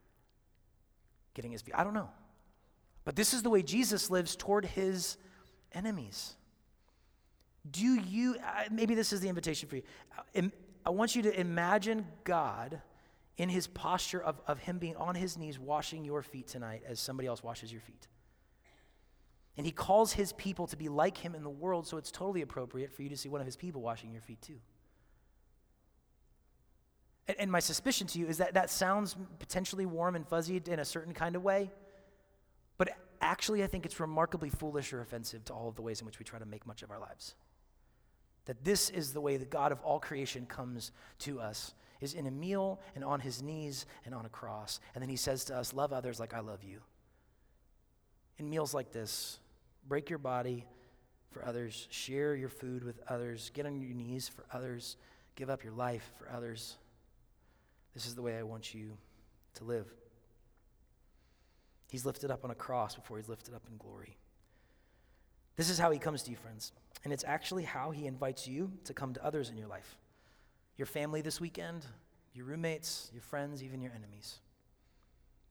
getting 1.35 1.51
his 1.51 1.63
feet. 1.63 1.75
I 1.77 1.83
don't 1.85 1.95
know. 1.95 2.11
But 3.05 3.17
this 3.17 3.35
is 3.35 3.43
the 3.43 3.51
way 3.51 3.63
Jesus 3.63 4.11
lives 4.11 4.37
toward 4.37 4.65
his 4.65 5.17
enemies. 5.73 6.35
Do 7.69 7.95
you, 7.95 8.37
maybe 8.71 8.95
this 8.95 9.13
is 9.13 9.21
the 9.21 9.29
invitation 9.29 9.69
for 9.69 9.77
you. 9.77 10.53
I 10.85 10.91
want 10.91 11.15
you 11.17 11.23
to 11.23 11.41
imagine 11.41 12.07
God 12.25 12.81
in 13.37 13.49
his 13.49 13.67
posture 13.67 14.23
of, 14.23 14.41
of 14.47 14.59
him 14.59 14.79
being 14.79 14.97
on 14.97 15.15
his 15.15 15.39
knees 15.39 15.59
washing 15.59 16.05
your 16.05 16.23
feet 16.23 16.49
tonight 16.49 16.83
as 16.87 17.01
somebody 17.01 17.27
else 17.27 17.43
washes 17.43 17.73
your 17.73 17.81
feet. 17.81 18.09
And 19.57 19.67
he 19.67 19.73
calls 19.73 20.13
his 20.13 20.33
people 20.33 20.67
to 20.69 20.77
be 20.77 20.89
like 20.89 21.19
him 21.19 21.35
in 21.35 21.43
the 21.43 21.51
world, 21.51 21.87
so 21.87 21.97
it's 21.99 22.11
totally 22.11 22.43
appropriate 22.43 22.93
for 22.93 23.03
you 23.03 23.09
to 23.09 23.17
see 23.17 23.29
one 23.29 23.41
of 23.41 23.47
his 23.47 23.57
people 23.57 23.81
washing 23.81 24.13
your 24.13 24.23
feet 24.23 24.41
too. 24.41 24.59
And, 27.29 27.37
and 27.39 27.53
my 27.53 27.61
suspicion 27.61 28.07
to 28.09 28.19
you 28.19 28.27
is 28.27 28.39
that 28.39 28.55
that 28.55 28.71
sounds 28.71 29.17
potentially 29.39 29.87
warm 29.87 30.17
and 30.17 30.27
fuzzy 30.27 30.61
in 30.67 30.79
a 30.79 30.85
certain 30.85 31.15
kind 31.15 31.37
of 31.37 31.43
way, 31.43 31.71
but 32.79 32.91
actually, 33.21 33.63
I 33.63 33.67
think 33.67 33.87
it's 33.87 34.01
remarkably 34.01 34.51
foolish 34.51 34.93
or 34.93 35.01
offensive 35.01 35.45
to 35.47 35.53
all 35.53 35.69
of 35.69 35.77
the 35.77 35.83
ways 35.83 36.01
in 36.01 36.07
which 36.07 36.19
we 36.19 36.25
try 36.25 36.39
to 36.39 36.47
make 36.47 36.67
much 36.67 36.83
of 36.83 36.91
our 36.91 36.99
lives. 36.99 37.35
That 38.47 38.65
this 38.65 38.91
is 38.91 39.13
the 39.13 39.21
way 39.21 39.37
the 39.37 39.45
God 39.45 39.71
of 39.71 39.81
all 39.83 40.01
creation 40.01 40.47
comes 40.47 40.91
to 41.21 41.41
us 41.41 41.75
is 42.01 42.15
in 42.15 42.27
a 42.27 42.31
meal 42.31 42.81
and 42.97 43.05
on 43.05 43.21
his 43.21 43.41
knees 43.41 43.87
and 44.05 44.15
on 44.15 44.27
a 44.27 44.29
cross. 44.29 44.81
And 44.95 45.03
then 45.03 45.09
he 45.09 45.17
says 45.17 45.45
to 45.45 45.57
us, 45.57 45.73
Love 45.73 45.93
others 45.93 46.19
like 46.19 46.35
I 46.35 46.41
love 46.41 46.65
you. 46.65 46.81
In 48.39 48.51
meals 48.51 48.75
like 48.75 48.91
this, 48.91 49.39
break 49.87 50.11
your 50.11 50.19
body 50.19 50.67
for 51.31 51.47
others, 51.47 51.87
share 51.91 52.35
your 52.35 52.49
food 52.49 52.83
with 52.83 53.01
others, 53.09 53.51
get 53.55 53.67
on 53.67 53.81
your 53.81 53.95
knees 53.95 54.29
for 54.29 54.45
others, 54.53 54.97
give 55.37 55.49
up 55.49 55.63
your 55.63 55.73
life 55.73 56.13
for 56.19 56.29
others. 56.31 56.77
This 57.95 58.07
is 58.07 58.15
the 58.15 58.23
way 58.23 58.39
I 58.39 58.43
want 58.43 58.75
you 58.75 58.97
to 59.55 59.65
live. 59.65 59.87
He's 61.89 62.07
lifted 62.07 62.31
up 62.31 62.45
on 62.45 62.51
a 62.51 62.55
cross 62.55 62.95
before 62.95 63.19
he's 63.19 63.29
lifted 63.29 63.55
up 63.55 63.63
in 63.71 63.77
glory. 63.77 64.17
This 65.57 65.69
is 65.69 65.79
how 65.79 65.91
he 65.91 65.99
comes 65.99 66.23
to 66.23 66.31
you, 66.31 66.37
friends. 66.37 66.73
And 67.05 67.13
it's 67.13 67.25
actually 67.27 67.65
how 67.65 67.91
he 67.91 68.07
invites 68.07 68.49
you 68.49 68.73
to 68.85 68.95
come 68.95 69.13
to 69.15 69.25
others 69.25 69.51
in 69.51 69.57
your 69.57 69.69
life 69.69 69.97
your 70.79 70.87
family 70.87 71.21
this 71.21 71.39
weekend, 71.39 71.85
your 72.33 72.47
roommates, 72.47 73.11
your 73.13 73.21
friends, 73.21 73.63
even 73.63 73.83
your 73.83 73.93
enemies. 73.95 74.39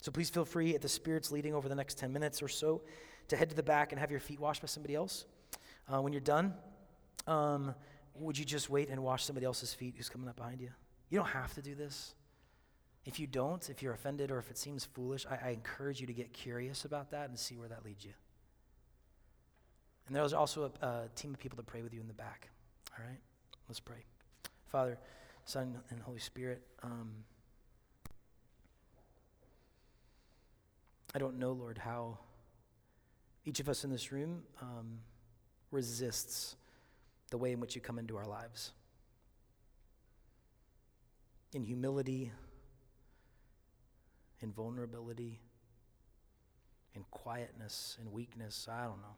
So 0.02 0.12
please 0.12 0.32
feel 0.32 0.46
free 0.46 0.74
at 0.74 0.82
the 0.82 0.90
Spirit's 0.90 1.32
leading 1.32 1.54
over 1.54 1.70
the 1.70 1.76
next 1.76 2.00
10 2.00 2.12
minutes 2.12 2.42
or 2.42 2.48
so 2.48 2.82
to 3.28 3.38
head 3.38 3.50
to 3.52 3.56
the 3.56 3.64
back 3.64 3.92
and 3.92 4.00
have 4.00 4.10
your 4.10 4.20
feet 4.20 4.40
washed 4.40 4.62
by 4.62 4.66
somebody 4.66 4.96
else. 4.96 5.26
Uh, 5.88 6.02
when 6.02 6.12
you're 6.12 6.22
done, 6.22 6.56
um, 7.28 7.76
would 8.16 8.38
you 8.38 8.44
just 8.44 8.70
wait 8.70 8.90
and 8.90 9.02
wash 9.02 9.24
somebody 9.24 9.46
else's 9.46 9.74
feet 9.76 9.94
who's 9.96 10.10
coming 10.10 10.28
up 10.28 10.36
behind 10.36 10.60
you? 10.60 10.70
You 11.12 11.20
don't 11.20 11.30
have 11.30 11.54
to 11.54 11.62
do 11.62 11.76
this. 11.76 12.16
If 13.06 13.20
you 13.20 13.28
don't, 13.28 13.68
if 13.70 13.82
you're 13.82 13.94
offended 13.94 14.30
or 14.30 14.38
if 14.38 14.50
it 14.52 14.58
seems 14.58 14.86
foolish, 14.86 15.26
I, 15.30 15.48
I 15.48 15.50
encourage 15.52 16.00
you 16.00 16.08
to 16.08 16.14
get 16.14 16.34
curious 16.34 16.86
about 16.86 17.12
that 17.12 17.30
and 17.30 17.38
see 17.38 17.58
where 17.58 17.68
that 17.68 17.84
leads 17.84 18.06
you. 18.06 18.14
And 20.08 20.16
there's 20.16 20.34
also 20.34 20.72
a, 20.82 20.86
a 20.86 21.10
team 21.16 21.34
of 21.34 21.40
people 21.40 21.58
to 21.58 21.64
pray 21.64 21.82
with 21.82 21.94
you 21.94 22.00
in 22.00 22.08
the 22.08 22.14
back. 22.14 22.50
All 22.98 23.06
right? 23.06 23.20
Let's 23.68 23.80
pray. 23.80 24.04
Father, 24.68 25.00
Son, 25.46 25.78
and 25.90 26.00
Holy 26.02 26.20
Spirit, 26.20 26.62
um, 26.84 27.12
I 31.16 31.20
don't 31.20 31.40
know, 31.40 31.52
Lord, 31.52 31.78
how 31.78 32.20
each 33.46 33.60
of 33.60 33.68
us 33.68 33.84
in 33.84 33.90
this 33.90 34.12
room 34.12 34.44
um, 34.62 35.00
resists 35.72 36.56
the 37.32 37.38
way 37.38 37.52
in 37.52 37.60
which 37.60 37.76
you 37.76 37.82
come 37.82 37.98
into 37.98 38.18
our 38.18 38.28
lives. 38.28 38.72
In 41.54 41.64
humility, 41.64 42.32
in 44.42 44.52
vulnerability, 44.52 45.40
in 46.96 47.04
quietness, 47.12 47.98
in 48.02 48.12
weakness, 48.12 48.68
I 48.70 48.84
don't 48.84 49.02
know. 49.02 49.16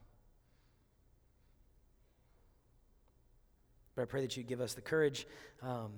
But 3.96 4.04
I 4.04 4.06
pray 4.06 4.22
that 4.22 4.36
you 4.36 4.44
give 4.44 4.62
us 4.62 4.74
the 4.74 4.82
courage 4.82 5.28
um, 5.62 5.92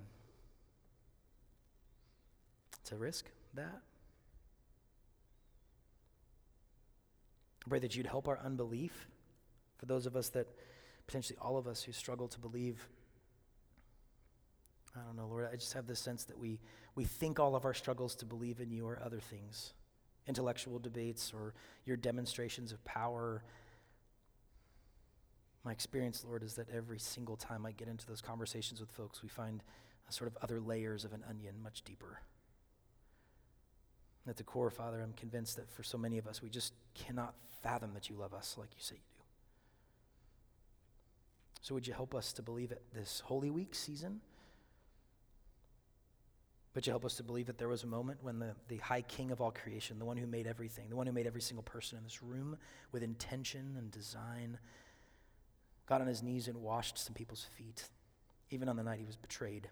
to 2.85 2.95
risk 2.97 3.25
that. 3.53 3.81
I 7.65 7.69
pray 7.69 7.79
that 7.79 7.95
you'd 7.95 8.05
help 8.05 8.27
our 8.27 8.39
unbelief 8.43 9.07
for 9.77 9.85
those 9.85 10.05
of 10.05 10.15
us 10.15 10.29
that, 10.29 10.47
potentially 11.07 11.37
all 11.41 11.57
of 11.57 11.67
us 11.67 11.83
who 11.83 11.91
struggle 11.91 12.27
to 12.29 12.39
believe. 12.39 12.87
I 14.95 14.99
don't 15.05 15.17
know, 15.17 15.27
Lord, 15.27 15.47
I 15.51 15.55
just 15.55 15.73
have 15.73 15.87
this 15.87 15.99
sense 15.99 16.23
that 16.25 16.39
we, 16.39 16.59
we 16.95 17.03
think 17.03 17.39
all 17.39 17.55
of 17.55 17.65
our 17.65 17.73
struggles 17.73 18.15
to 18.15 18.25
believe 18.25 18.59
in 18.59 18.71
you 18.71 18.87
are 18.87 19.01
other 19.03 19.19
things 19.19 19.73
intellectual 20.27 20.79
debates 20.79 21.31
or 21.35 21.53
your 21.85 21.95
demonstrations 21.95 22.71
of 22.71 22.83
power. 22.83 23.43
My 25.63 25.71
experience, 25.71 26.25
Lord, 26.27 26.41
is 26.41 26.55
that 26.55 26.67
every 26.73 26.97
single 26.97 27.35
time 27.35 27.63
I 27.63 27.73
get 27.73 27.87
into 27.87 28.07
those 28.07 28.21
conversations 28.21 28.79
with 28.79 28.89
folks, 28.89 29.21
we 29.21 29.29
find 29.29 29.61
sort 30.09 30.27
of 30.27 30.37
other 30.41 30.59
layers 30.59 31.05
of 31.05 31.13
an 31.13 31.23
onion 31.29 31.55
much 31.61 31.83
deeper. 31.83 32.21
At 34.27 34.37
the 34.37 34.43
core, 34.43 34.71
Father, 34.71 35.01
I'm 35.01 35.13
convinced 35.13 35.57
that 35.57 35.69
for 35.69 35.83
so 35.83 35.97
many 35.97 36.17
of 36.17 36.25
us, 36.25 36.41
we 36.41 36.49
just 36.49 36.73
cannot 36.95 37.35
fathom 37.61 37.93
that 37.93 38.09
you 38.09 38.15
love 38.15 38.33
us 38.33 38.55
like 38.57 38.69
you 38.75 38.81
say 38.81 38.95
you 38.95 39.01
do. 39.15 39.23
So 41.61 41.75
would 41.75 41.85
you 41.85 41.93
help 41.93 42.15
us 42.15 42.33
to 42.33 42.41
believe 42.41 42.71
it 42.71 42.81
this 42.93 43.19
Holy 43.19 43.51
Week 43.51 43.75
season? 43.75 44.21
But 46.75 46.85
you 46.85 46.91
help 46.91 47.05
us 47.05 47.15
to 47.15 47.23
believe 47.23 47.45
that 47.47 47.57
there 47.57 47.69
was 47.69 47.83
a 47.83 47.87
moment 47.87 48.19
when 48.21 48.37
the, 48.37 48.53
the 48.67 48.77
high 48.77 49.01
king 49.01 49.31
of 49.31 49.39
all 49.39 49.49
creation, 49.49 49.97
the 49.97 50.03
one 50.03 50.17
who 50.17 50.27
made 50.27 50.45
everything, 50.45 50.89
the 50.89 50.97
one 50.97 51.07
who 51.07 51.13
made 51.13 51.25
every 51.25 51.41
single 51.41 51.63
person 51.63 51.97
in 51.97 52.03
this 52.03 52.21
room 52.21 52.57
with 52.91 53.01
intention 53.01 53.75
and 53.77 53.89
design, 53.91 54.59
got 55.87 56.01
on 56.01 56.07
his 56.07 56.21
knees 56.21 56.49
and 56.49 56.57
washed 56.57 56.97
some 56.97 57.13
people's 57.13 57.47
feet, 57.57 57.85
even 58.51 58.67
on 58.67 58.75
the 58.75 58.83
night 58.83 58.99
he 58.99 59.05
was 59.05 59.15
betrayed. 59.15 59.69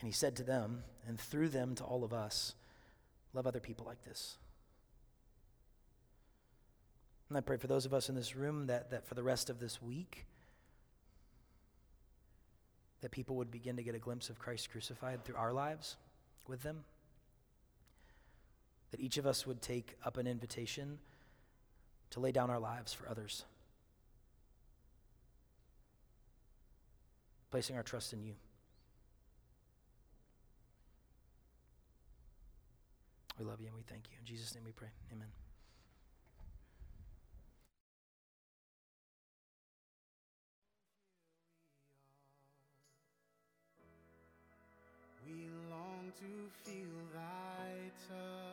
And 0.00 0.06
he 0.06 0.12
said 0.12 0.36
to 0.36 0.42
them, 0.42 0.84
and 1.08 1.18
through 1.18 1.48
them 1.48 1.74
to 1.76 1.84
all 1.84 2.04
of 2.04 2.12
us, 2.12 2.54
love 3.32 3.46
other 3.46 3.60
people 3.60 3.86
like 3.86 4.04
this. 4.04 4.36
And 7.30 7.38
I 7.38 7.40
pray 7.40 7.56
for 7.56 7.68
those 7.68 7.86
of 7.86 7.94
us 7.94 8.10
in 8.10 8.16
this 8.16 8.36
room 8.36 8.66
that, 8.66 8.90
that 8.90 9.06
for 9.06 9.14
the 9.14 9.22
rest 9.22 9.48
of 9.48 9.60
this 9.60 9.80
week, 9.80 10.26
that 13.00 13.10
people 13.10 13.36
would 13.36 13.50
begin 13.50 13.76
to 13.76 13.82
get 13.82 13.94
a 13.94 13.98
glimpse 13.98 14.28
of 14.28 14.38
Christ 14.38 14.70
crucified 14.70 15.24
through 15.24 15.36
our 15.36 15.52
lives 15.52 15.96
with 16.46 16.62
them. 16.62 16.84
That 18.90 19.00
each 19.00 19.16
of 19.16 19.26
us 19.26 19.46
would 19.46 19.62
take 19.62 19.96
up 20.04 20.16
an 20.16 20.26
invitation 20.26 20.98
to 22.10 22.20
lay 22.20 22.32
down 22.32 22.50
our 22.50 22.58
lives 22.58 22.92
for 22.92 23.08
others, 23.08 23.44
placing 27.50 27.76
our 27.76 27.82
trust 27.82 28.12
in 28.12 28.22
you. 28.22 28.34
We 33.38 33.46
love 33.46 33.60
you 33.60 33.68
and 33.68 33.76
we 33.76 33.82
thank 33.82 34.04
you. 34.10 34.16
In 34.20 34.26
Jesus' 34.26 34.54
name 34.54 34.64
we 34.66 34.72
pray. 34.72 34.88
Amen. 35.12 35.28
to 46.18 46.50
feel 46.64 46.88
lighter. 47.14 48.49